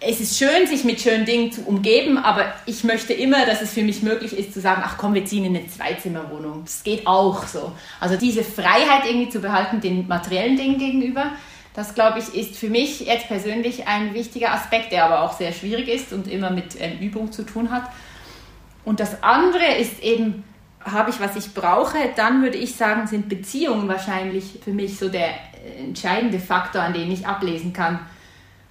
[0.00, 3.74] es ist schön, sich mit schönen Dingen zu umgeben, aber ich möchte immer, dass es
[3.74, 6.62] für mich möglich ist, zu sagen, ach komm, wir ziehen in eine Zweizimmerwohnung.
[6.64, 7.72] Das geht auch so.
[8.00, 11.32] Also diese Freiheit irgendwie zu behalten den materiellen Dingen gegenüber,
[11.74, 15.52] das glaube ich, ist für mich jetzt persönlich ein wichtiger Aspekt, der aber auch sehr
[15.52, 17.84] schwierig ist und immer mit ähm, Übung zu tun hat.
[18.84, 20.44] Und das andere ist eben,
[20.82, 25.08] habe ich, was ich brauche, dann würde ich sagen, sind Beziehungen wahrscheinlich für mich so
[25.08, 28.00] der äh, entscheidende Faktor, an dem ich ablesen kann,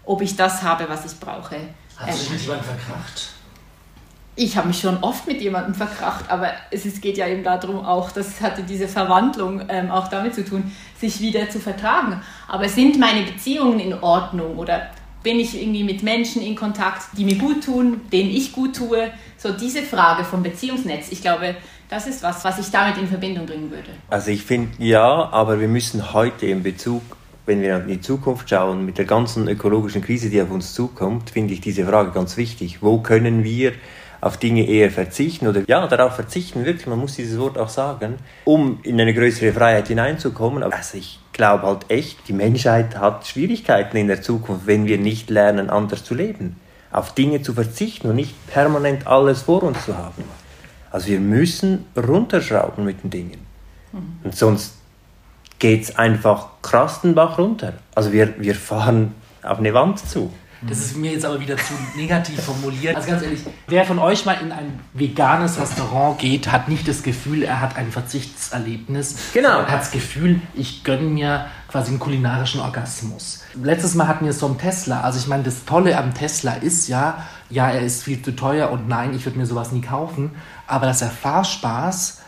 [0.10, 1.56] ob ich das habe, was ich brauche.
[1.96, 3.30] Hast du dich mit jemandem verkracht?
[4.36, 7.86] Ich habe mich schon oft mit jemandem verkracht, aber es ist, geht ja eben darum
[7.86, 12.22] auch, das hatte diese Verwandlung ähm, auch damit zu tun, sich wieder zu vertragen.
[12.48, 14.90] Aber sind meine Beziehungen in Ordnung oder
[15.22, 19.12] bin ich irgendwie mit Menschen in Kontakt, die mir gut tun, denen ich gut tue?
[19.38, 21.56] So diese Frage vom Beziehungsnetz, ich glaube,
[21.88, 23.90] das ist was, was ich damit in Verbindung bringen würde.
[24.10, 27.04] Also ich finde ja, aber wir müssen heute in Bezug
[27.50, 31.32] wenn wir in die Zukunft schauen, mit der ganzen ökologischen Krise, die auf uns zukommt,
[31.32, 32.82] finde ich diese Frage ganz wichtig.
[32.82, 33.74] Wo können wir
[34.22, 38.16] auf Dinge eher verzichten oder ja, darauf verzichten, wirklich, man muss dieses Wort auch sagen,
[38.46, 40.62] um in eine größere Freiheit hineinzukommen.
[40.62, 45.30] Also ich glaube halt echt, die Menschheit hat Schwierigkeiten in der Zukunft, wenn wir nicht
[45.30, 46.58] lernen, anders zu leben.
[46.92, 50.24] Auf Dinge zu verzichten und nicht permanent alles vor uns zu haben.
[50.92, 53.46] Also wir müssen runterschrauben mit den Dingen.
[53.92, 54.20] Mhm.
[54.24, 54.79] Und sonst
[55.60, 57.74] geht es einfach krass den Bach runter.
[57.94, 60.34] Also wir, wir fahren auf eine Wand zu.
[60.62, 62.96] Das ist mir jetzt aber wieder zu negativ formuliert.
[62.96, 67.02] Also ganz ehrlich, wer von euch mal in ein veganes Restaurant geht, hat nicht das
[67.02, 69.16] Gefühl, er hat ein Verzichtserlebnis.
[69.34, 69.60] Genau.
[69.60, 73.44] Er hat das Gefühl, ich gönne mir quasi einen kulinarischen Orgasmus.
[73.62, 75.02] Letztes Mal hatten wir es so am Tesla.
[75.02, 78.70] Also ich meine, das Tolle am Tesla ist ja, ja, er ist viel zu teuer
[78.70, 80.32] und nein, ich würde mir sowas nie kaufen.
[80.68, 82.22] Aber dass er Fahrspaß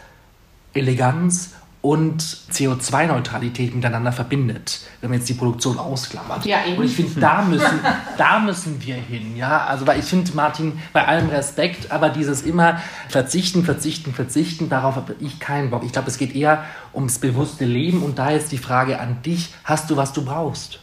[0.74, 1.52] Eleganz
[1.82, 6.46] und CO2-Neutralität miteinander verbindet, wenn man jetzt die Produktion ausklammert.
[6.46, 6.78] Ja, eben.
[6.78, 7.80] Und ich finde, da müssen,
[8.18, 9.36] da müssen wir hin.
[9.36, 9.66] Ja?
[9.66, 12.80] Also, weil ich finde, Martin, bei allem Respekt, aber dieses immer
[13.10, 15.84] verzichten, verzichten, verzichten, darauf habe ich keinen Bock.
[15.84, 16.64] Ich glaube, es geht eher
[16.94, 20.80] ums bewusste Leben und da ist die Frage an dich, hast du, was du brauchst?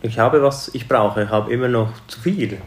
[0.00, 1.24] Ich habe, was ich brauche.
[1.24, 2.58] Ich habe immer noch zu viel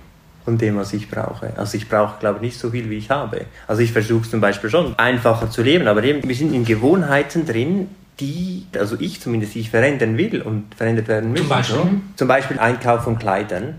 [0.43, 1.53] von dem, was ich brauche.
[1.57, 3.45] Also ich brauche, glaube ich, nicht so viel, wie ich habe.
[3.67, 7.45] Also ich versuche zum Beispiel schon einfacher zu leben, aber eben, wir sind in Gewohnheiten
[7.45, 7.89] drin,
[8.19, 11.47] die, also ich zumindest, die ich verändern will und verändert werden müssen.
[11.47, 11.75] Zum Beispiel?
[11.75, 11.89] So.
[12.15, 13.75] Zum Beispiel Einkauf von Kleidern.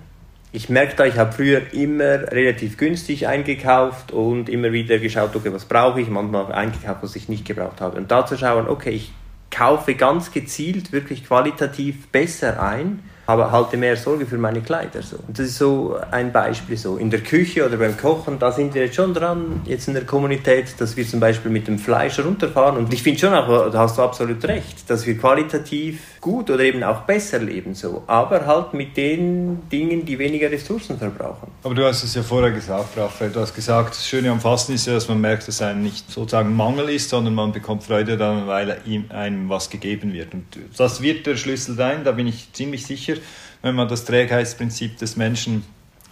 [0.54, 5.52] Ich merke da, ich habe früher immer relativ günstig eingekauft und immer wieder geschaut, okay,
[5.52, 7.96] was brauche ich, manchmal eingekauft, was ich nicht gebraucht habe.
[7.96, 9.12] Und da zu schauen, okay, ich
[9.50, 13.00] kaufe ganz gezielt wirklich qualitativ besser ein
[13.32, 15.02] aber halte mehr Sorge für meine Kleider.
[15.02, 15.16] So.
[15.26, 16.98] Und das ist so ein Beispiel so.
[16.98, 20.04] In der Küche oder beim Kochen, da sind wir jetzt schon dran, jetzt in der
[20.04, 22.76] Kommunität, dass wir zum Beispiel mit dem Fleisch runterfahren.
[22.76, 26.64] Und ich finde schon auch, da hast du absolut recht, dass wir qualitativ gut oder
[26.64, 27.74] eben auch besser leben.
[27.74, 28.04] So.
[28.06, 31.48] Aber halt mit den Dingen, die weniger Ressourcen verbrauchen.
[31.62, 33.30] Aber du hast es ja vorher gesagt, Raphael.
[33.30, 36.10] Du hast gesagt, das Schöne am Fasten ist ja, dass man merkt, dass einem nicht
[36.10, 40.32] sozusagen Mangel ist, sondern man bekommt Freude daran, weil ihm einem was gegeben wird.
[40.32, 40.46] Und
[40.78, 43.16] das wird der Schlüssel sein, da bin ich ziemlich sicher
[43.62, 45.64] wenn man das Trägheitsprinzip des Menschen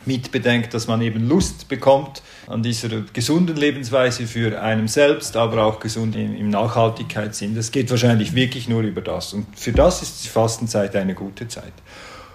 [0.07, 5.81] mitbedenkt, dass man eben Lust bekommt an dieser gesunden Lebensweise für einen selbst, aber auch
[5.81, 7.55] gesund im Nachhaltigkeitssinn.
[7.55, 9.33] Das geht wahrscheinlich wirklich nur über das.
[9.33, 11.73] Und für das ist die Fastenzeit eine gute Zeit.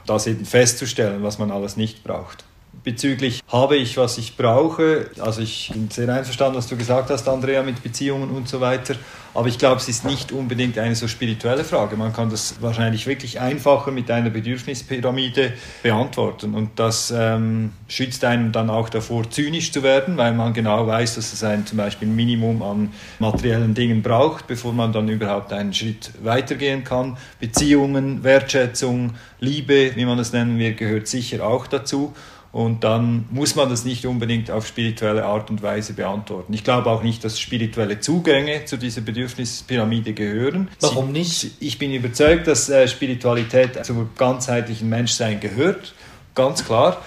[0.05, 2.45] Das eben festzustellen, was man alles nicht braucht
[2.85, 5.09] bezüglich habe ich, was ich brauche.
[5.19, 8.95] Also ich bin sehr einverstanden, was du gesagt hast, Andrea, mit Beziehungen und so weiter.
[9.33, 11.97] Aber ich glaube, es ist nicht unbedingt eine so spirituelle Frage.
[11.97, 15.51] Man kann das wahrscheinlich wirklich einfacher mit einer Bedürfnispyramide
[15.83, 16.53] beantworten.
[16.53, 21.15] Und das ähm, schützt einen dann auch davor, zynisch zu werden, weil man genau weiß,
[21.15, 25.73] dass es ein zum Beispiel Minimum an materiellen Dingen braucht, bevor man dann überhaupt einen
[25.73, 27.17] Schritt weitergehen kann.
[27.41, 32.13] Beziehungen, Wertschätzung, Liebe, wie man es nennen will, gehört sicher auch dazu.
[32.55, 36.53] Und dann muss man das nicht unbedingt auf spirituelle Art und Weise beantworten.
[36.53, 40.69] Ich glaube auch nicht, dass spirituelle Zugänge zu dieser Bedürfnispyramide gehören.
[40.79, 41.51] Warum nicht?
[41.59, 45.93] Ich bin überzeugt, dass äh, Spiritualität zum ganzheitlichen Menschsein gehört,
[46.33, 47.03] ganz klar.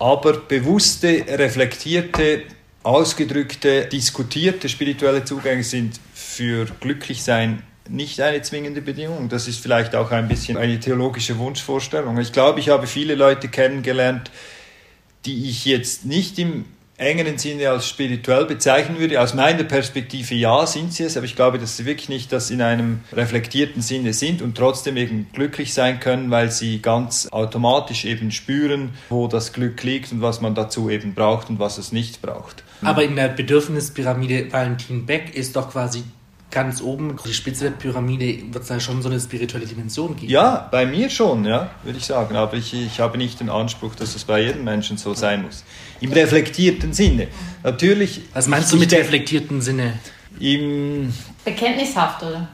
[0.00, 2.42] Aber bewusste, reflektierte,
[2.82, 9.28] ausgedrückte, diskutierte spirituelle Zugänge sind für Glücklichsein nicht eine zwingende Bedingung.
[9.28, 12.18] Das ist vielleicht auch ein bisschen eine theologische Wunschvorstellung.
[12.18, 14.32] Ich glaube, ich habe viele Leute kennengelernt,
[15.28, 16.64] die ich jetzt nicht im
[16.96, 19.20] engeren Sinne als spirituell bezeichnen würde.
[19.20, 22.50] Aus meiner Perspektive ja sind sie es, aber ich glaube, dass sie wirklich nicht das
[22.50, 28.06] in einem reflektierten Sinne sind und trotzdem eben glücklich sein können, weil sie ganz automatisch
[28.06, 31.92] eben spüren, wo das Glück liegt und was man dazu eben braucht und was es
[31.92, 32.64] nicht braucht.
[32.80, 36.02] Aber in der Bedürfnispyramide Valentin Beck ist doch quasi
[36.50, 40.32] ganz oben, die Spitze der Pyramide, wird es da schon so eine spirituelle Dimension geben?
[40.32, 42.36] Ja, bei mir schon, ja, würde ich sagen.
[42.36, 45.64] Aber ich, ich habe nicht den Anspruch, dass es bei jedem Menschen so sein muss.
[46.00, 47.28] Im reflektierten Sinne.
[47.62, 48.22] Natürlich.
[48.32, 49.98] Was meinst du mit reflektierten Sinne?
[50.40, 51.12] Im.
[51.44, 52.48] Bekenntnishaft, oder?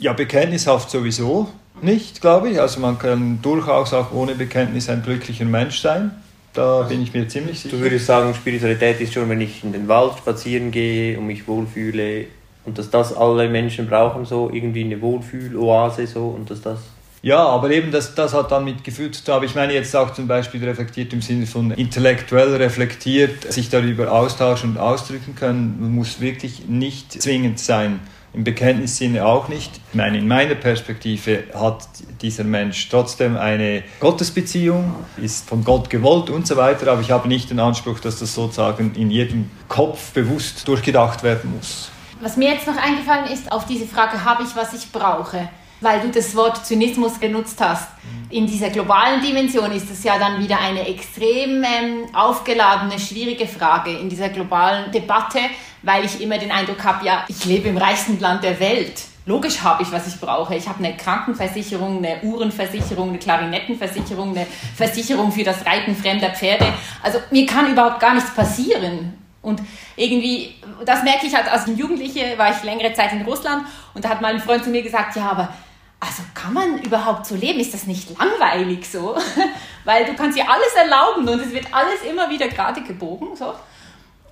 [0.00, 1.50] Ja, bekenntnishaft sowieso
[1.82, 2.60] nicht, glaube ich.
[2.60, 6.12] Also man kann durchaus auch ohne Bekenntnis ein glücklicher Mensch sein.
[6.52, 7.76] Da bin ich mir ziemlich sicher.
[7.76, 11.48] Du würdest sagen, Spiritualität ist schon, wenn ich in den Wald spazieren gehe und mich
[11.48, 12.26] wohlfühle,
[12.64, 16.78] und dass das alle Menschen brauchen, so irgendwie eine Wohlfühloase so und dass das
[17.24, 19.36] ja, aber eben das, das hat dann mit Gefühl zu tun.
[19.36, 24.12] Aber ich meine jetzt auch zum Beispiel reflektiert im Sinne von intellektuell reflektiert, sich darüber
[24.12, 28.00] austauschen und ausdrücken können, muss wirklich nicht zwingend sein.
[28.34, 29.70] Im Bekenntnissinne auch nicht.
[29.88, 31.88] Ich meine, in meiner Perspektive hat
[32.20, 37.26] dieser Mensch trotzdem eine Gottesbeziehung, ist von Gott gewollt und so weiter, aber ich habe
[37.26, 41.90] nicht den Anspruch, dass das sozusagen in jedem Kopf bewusst durchgedacht werden muss.
[42.24, 45.46] Was mir jetzt noch eingefallen ist, auf diese Frage, habe ich, was ich brauche?
[45.82, 47.86] Weil du das Wort Zynismus genutzt hast.
[48.30, 53.90] In dieser globalen Dimension ist es ja dann wieder eine extrem ähm, aufgeladene, schwierige Frage
[53.90, 55.38] in dieser globalen Debatte,
[55.82, 59.02] weil ich immer den Eindruck habe, ja, ich lebe im reichsten Land der Welt.
[59.26, 60.54] Logisch habe ich, was ich brauche.
[60.54, 66.72] Ich habe eine Krankenversicherung, eine Uhrenversicherung, eine Klarinettenversicherung, eine Versicherung für das Reiten fremder Pferde.
[67.02, 69.23] Also mir kann überhaupt gar nichts passieren.
[69.44, 69.60] Und
[69.96, 74.08] irgendwie, das merke ich halt, als Jugendliche war ich längere Zeit in Russland und da
[74.08, 75.52] hat mal ein Freund zu mir gesagt, ja, aber
[76.00, 77.60] also kann man überhaupt so leben?
[77.60, 79.16] Ist das nicht langweilig so?
[79.84, 83.36] Weil du kannst dir alles erlauben und es wird alles immer wieder gerade gebogen.
[83.36, 83.54] So.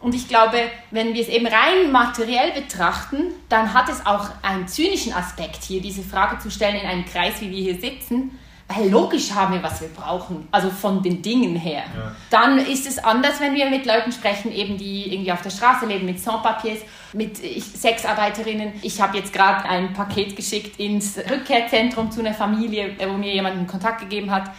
[0.00, 0.58] Und ich glaube,
[0.90, 5.80] wenn wir es eben rein materiell betrachten, dann hat es auch einen zynischen Aspekt hier,
[5.80, 8.38] diese Frage zu stellen in einem Kreis, wie wir hier sitzen,
[8.74, 11.82] Weil logisch haben wir, was wir brauchen, also von den Dingen her.
[11.94, 12.14] Ja.
[12.30, 15.86] Dann ist es anders, wenn wir mit Leuten sprechen, eben die irgendwie auf der Straße
[15.86, 16.78] leben, mit Sans-Papiers,
[17.12, 18.72] mit Sexarbeiterinnen.
[18.82, 23.56] Ich habe jetzt gerade ein Paket geschickt ins Rückkehrzentrum zu einer Familie, wo mir jemand
[23.56, 24.50] einen Kontakt gegeben hat.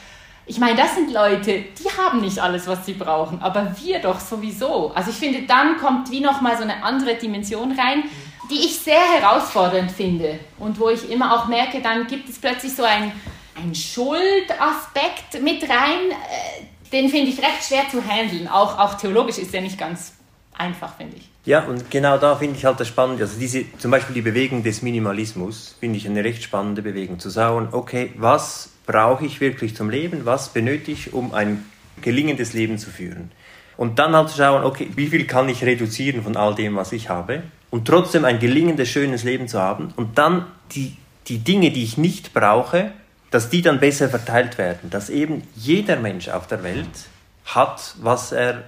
[0.45, 4.19] Ich meine, das sind Leute, die haben nicht alles, was sie brauchen, aber wir doch
[4.19, 4.91] sowieso.
[4.93, 8.03] Also ich finde, dann kommt wie nochmal so eine andere Dimension rein,
[8.51, 12.75] die ich sehr herausfordernd finde und wo ich immer auch merke, dann gibt es plötzlich
[12.75, 13.13] so ein
[13.55, 16.11] ein Schuldaspekt mit rein.
[16.11, 18.47] Äh, den finde ich recht schwer zu handeln.
[18.47, 20.13] Auch, auch theologisch ist der nicht ganz
[20.53, 21.29] einfach, finde ich.
[21.45, 23.23] Ja, und genau da finde ich halt das Spannende.
[23.23, 27.19] Also diese, zum Beispiel die Bewegung des Minimalismus finde ich eine recht spannende Bewegung.
[27.19, 30.25] Zu sagen, okay, was brauche ich wirklich zum Leben?
[30.25, 31.65] Was benötige ich, um ein
[32.01, 33.31] gelingendes Leben zu führen?
[33.75, 36.91] Und dann halt zu schauen, okay, wie viel kann ich reduzieren von all dem, was
[36.91, 37.43] ich habe?
[37.71, 39.91] Und trotzdem ein gelingendes, schönes Leben zu haben.
[39.95, 40.95] Und dann die,
[41.27, 42.91] die Dinge, die ich nicht brauche,
[43.33, 47.07] dass die dann besser verteilt werden, dass eben jeder Mensch auf der Welt
[47.45, 48.65] hat, was er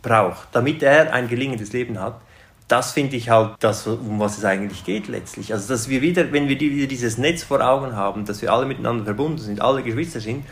[0.00, 2.20] braucht, damit er ein gelingendes Leben hat.
[2.68, 5.52] Das finde ich halt das, um was es eigentlich geht letztlich.
[5.52, 8.64] Also, dass wir wieder, wenn wir wieder dieses Netz vor Augen haben, dass wir alle
[8.64, 10.44] miteinander verbunden sind, alle Geschwister sind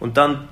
[0.00, 0.48] und dann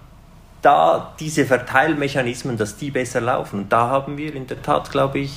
[0.61, 3.61] da diese Verteilmechanismen, dass die besser laufen.
[3.61, 5.33] Und da haben wir in der Tat, glaube ich,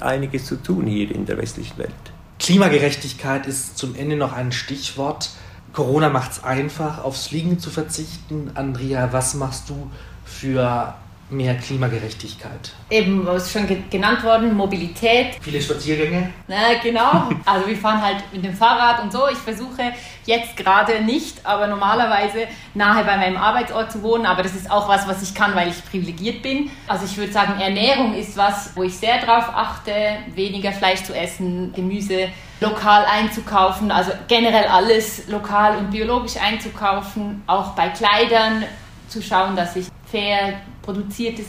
[0.00, 1.90] einiges zu tun hier in der westlichen Welt.
[2.38, 5.30] Klimagerechtigkeit ist zum Ende noch ein Stichwort.
[5.72, 8.50] Corona macht es einfach, aufs Fliegen zu verzichten.
[8.54, 9.90] Andrea, was machst du
[10.24, 10.94] für
[11.30, 12.72] mehr Klimagerechtigkeit?
[12.90, 15.36] Eben, was schon genannt worden, Mobilität.
[15.40, 16.30] Viele Spaziergänge?
[16.48, 17.28] Na, genau.
[17.46, 19.28] Also wir fahren halt mit dem Fahrrad und so.
[19.28, 19.92] Ich versuche
[20.26, 24.26] jetzt gerade nicht, aber normalerweise nahe bei meinem Arbeitsort zu wohnen.
[24.26, 26.70] Aber das ist auch was, was ich kann, weil ich privilegiert bin.
[26.88, 29.92] Also ich würde sagen, Ernährung ist was, wo ich sehr drauf achte,
[30.34, 32.28] weniger Fleisch zu essen, Gemüse
[32.60, 38.64] lokal einzukaufen, also generell alles lokal und biologisch einzukaufen, auch bei Kleidern
[39.08, 41.46] zu schauen, dass ich fair produziertes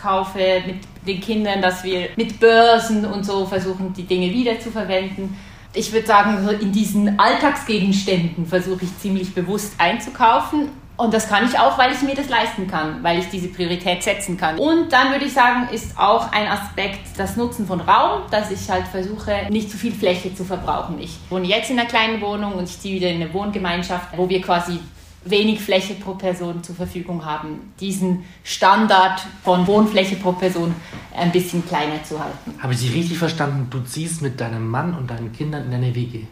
[0.00, 5.36] kaufe mit den Kindern, dass wir mit Börsen und so versuchen, die Dinge wiederzuverwenden.
[5.74, 11.58] Ich würde sagen, in diesen Alltagsgegenständen versuche ich ziemlich bewusst einzukaufen und das kann ich
[11.58, 14.58] auch, weil ich mir das leisten kann, weil ich diese Priorität setzen kann.
[14.58, 18.70] Und dann würde ich sagen, ist auch ein Aspekt das Nutzen von Raum, dass ich
[18.70, 20.98] halt versuche, nicht zu viel Fläche zu verbrauchen.
[21.00, 24.28] Ich wohne jetzt in einer kleinen Wohnung und ich ziehe wieder in eine Wohngemeinschaft, wo
[24.28, 24.78] wir quasi
[25.24, 30.74] wenig Fläche pro Person zur Verfügung haben, diesen Standard von Wohnfläche pro Person
[31.14, 32.54] ein bisschen kleiner zu halten.
[32.58, 33.68] Habe ich Sie richtig verstanden?
[33.70, 36.24] Du ziehst mit deinem Mann und deinen Kindern in eine WG?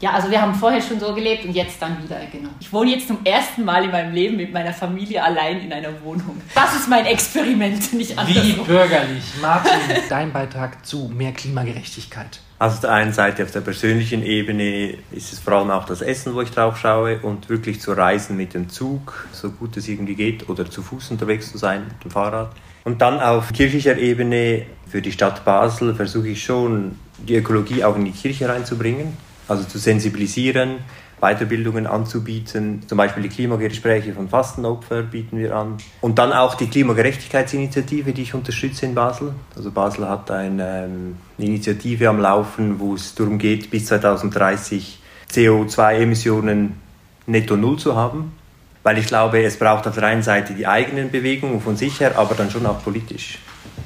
[0.00, 2.50] Ja, also wir haben vorher schon so gelebt und jetzt dann wieder, genau.
[2.60, 6.00] Ich wohne jetzt zum ersten Mal in meinem Leben mit meiner Familie allein in einer
[6.04, 6.40] Wohnung.
[6.54, 8.44] Das ist mein Experiment, nicht anders.
[8.44, 9.24] Wie bürgerlich.
[9.42, 9.72] Martin,
[10.08, 12.40] dein Beitrag zu mehr Klimagerechtigkeit.
[12.60, 16.00] Also auf der einen Seite auf der persönlichen Ebene ist es vor allem auch das
[16.00, 19.88] Essen, wo ich drauf schaue und wirklich zu reisen mit dem Zug, so gut es
[19.88, 22.52] irgendwie geht, oder zu Fuß unterwegs zu sein mit dem Fahrrad.
[22.84, 27.96] Und dann auf kirchlicher Ebene für die Stadt Basel versuche ich schon, die Ökologie auch
[27.96, 29.16] in die Kirche reinzubringen
[29.48, 30.78] also zu sensibilisieren,
[31.20, 32.82] Weiterbildungen anzubieten.
[32.86, 35.78] Zum Beispiel die Klimagespräche von Fastenopfer bieten wir an.
[36.00, 39.32] Und dann auch die Klimagerechtigkeitsinitiative, die ich unterstütze in Basel.
[39.56, 46.74] Also Basel hat eine, ähm, Initiative am Laufen, wo es darum geht, bis 2030 CO2-Emissionen
[47.26, 48.32] netto null zu haben.
[48.84, 52.16] Weil ich glaube, es braucht auf der einen Seite die eigenen Bewegungen von sich her,
[52.16, 53.38] aber dann schon auch politisch.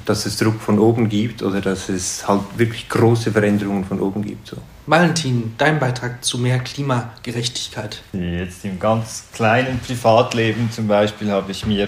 [0.05, 4.23] Dass es Druck von oben gibt oder dass es halt wirklich große Veränderungen von oben
[4.23, 4.47] gibt.
[4.47, 4.57] So.
[4.85, 8.01] Valentin, dein Beitrag zu mehr Klimagerechtigkeit.
[8.11, 11.87] Jetzt im ganz kleinen Privatleben zum Beispiel habe ich mir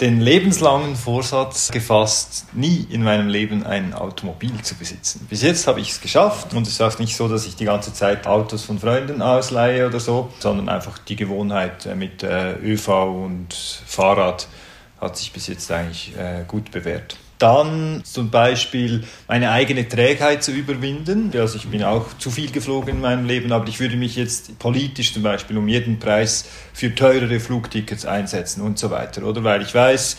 [0.00, 5.26] den lebenslangen Vorsatz gefasst, nie in meinem Leben ein Automobil zu besitzen.
[5.28, 7.66] Bis jetzt habe ich es geschafft und es ist auch nicht so, dass ich die
[7.66, 12.54] ganze Zeit Autos von Freunden ausleihe oder so, sondern einfach die Gewohnheit äh, mit äh,
[12.62, 14.48] ÖV und Fahrrad
[15.00, 17.16] hat sich bis jetzt eigentlich äh, gut bewährt.
[17.40, 21.32] Dann zum Beispiel meine eigene Trägheit zu überwinden.
[21.34, 24.58] Also ich bin auch zu viel geflogen in meinem Leben, aber ich würde mich jetzt
[24.58, 29.24] politisch zum Beispiel um jeden Preis für teurere Flugtickets einsetzen und so weiter.
[29.24, 30.18] Oder weil ich weiß,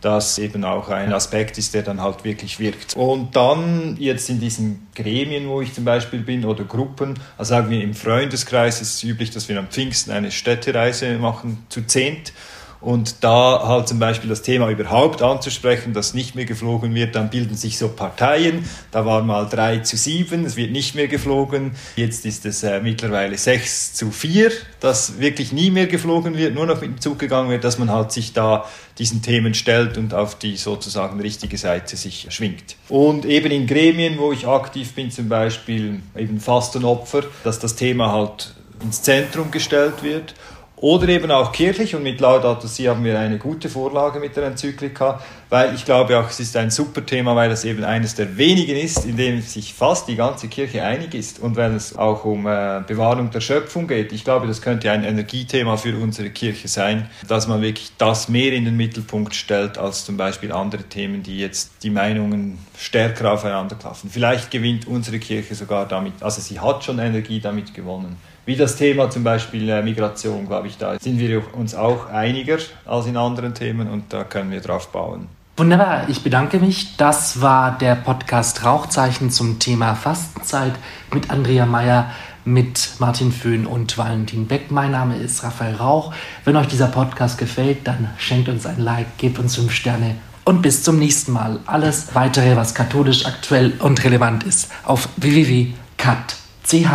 [0.00, 2.94] dass eben auch ein Aspekt ist, der dann halt wirklich wirkt.
[2.94, 7.70] Und dann jetzt in diesen Gremien, wo ich zum Beispiel bin, oder Gruppen, also sagen
[7.70, 12.32] wir im Freundeskreis ist es üblich, dass wir am Pfingsten eine Städtereise machen zu zehnt.
[12.80, 17.28] Und da halt zum Beispiel das Thema überhaupt anzusprechen, dass nicht mehr geflogen wird, dann
[17.28, 18.64] bilden sich so Parteien.
[18.92, 21.72] Da war mal drei zu sieben, es wird nicht mehr geflogen.
[21.96, 26.66] Jetzt ist es äh, mittlerweile sechs zu vier, dass wirklich nie mehr geflogen wird, nur
[26.66, 28.64] noch mit dem Zug gegangen wird, dass man halt sich da
[28.98, 32.76] diesen Themen stellt und auf die sozusagen richtige Seite sich schwingt.
[32.88, 38.12] Und eben in Gremien, wo ich aktiv bin, zum Beispiel eben Fastenopfer, dass das Thema
[38.12, 40.34] halt ins Zentrum gestellt wird
[40.80, 44.44] oder eben auch kirchlich und mit Laudato Si haben wir eine gute Vorlage mit der
[44.44, 48.36] Enzyklika, weil ich glaube auch, es ist ein super Thema, weil es eben eines der
[48.36, 52.24] wenigen ist, in dem sich fast die ganze Kirche einig ist und wenn es auch
[52.24, 54.12] um äh, Bewahrung der Schöpfung geht.
[54.12, 58.52] Ich glaube, das könnte ein Energiethema für unsere Kirche sein, dass man wirklich das mehr
[58.52, 63.76] in den Mittelpunkt stellt als zum Beispiel andere Themen, die jetzt die Meinungen stärker aufeinander
[63.76, 64.10] klaffen.
[64.10, 68.16] Vielleicht gewinnt unsere Kirche sogar damit, also sie hat schon Energie damit gewonnen
[68.48, 72.56] wie das Thema zum Beispiel äh, Migration, glaube ich, da sind wir uns auch einiger
[72.86, 75.28] als in anderen Themen und da können wir drauf bauen.
[75.58, 76.96] Wunderbar, ich bedanke mich.
[76.96, 80.72] Das war der Podcast Rauchzeichen zum Thema Fastenzeit
[81.12, 82.10] mit Andrea Meyer,
[82.46, 84.70] mit Martin Föhn und Valentin Beck.
[84.70, 86.14] Mein Name ist Raphael Rauch.
[86.46, 90.62] Wenn euch dieser Podcast gefällt, dann schenkt uns ein Like, gebt uns 5 Sterne und
[90.62, 91.60] bis zum nächsten Mal.
[91.66, 96.86] Alles weitere, was katholisch aktuell und relevant ist, auf www.cat.ch.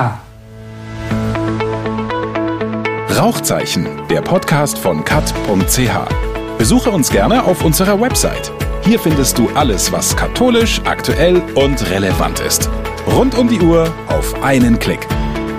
[3.18, 6.58] Rauchzeichen, der Podcast von kat.ch.
[6.58, 8.52] Besuche uns gerne auf unserer Website.
[8.84, 12.70] Hier findest du alles, was katholisch, aktuell und relevant ist.
[13.08, 15.08] Rund um die Uhr auf einen Klick.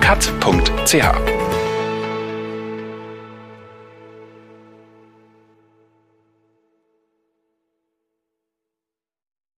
[0.01, 1.44] kat.ch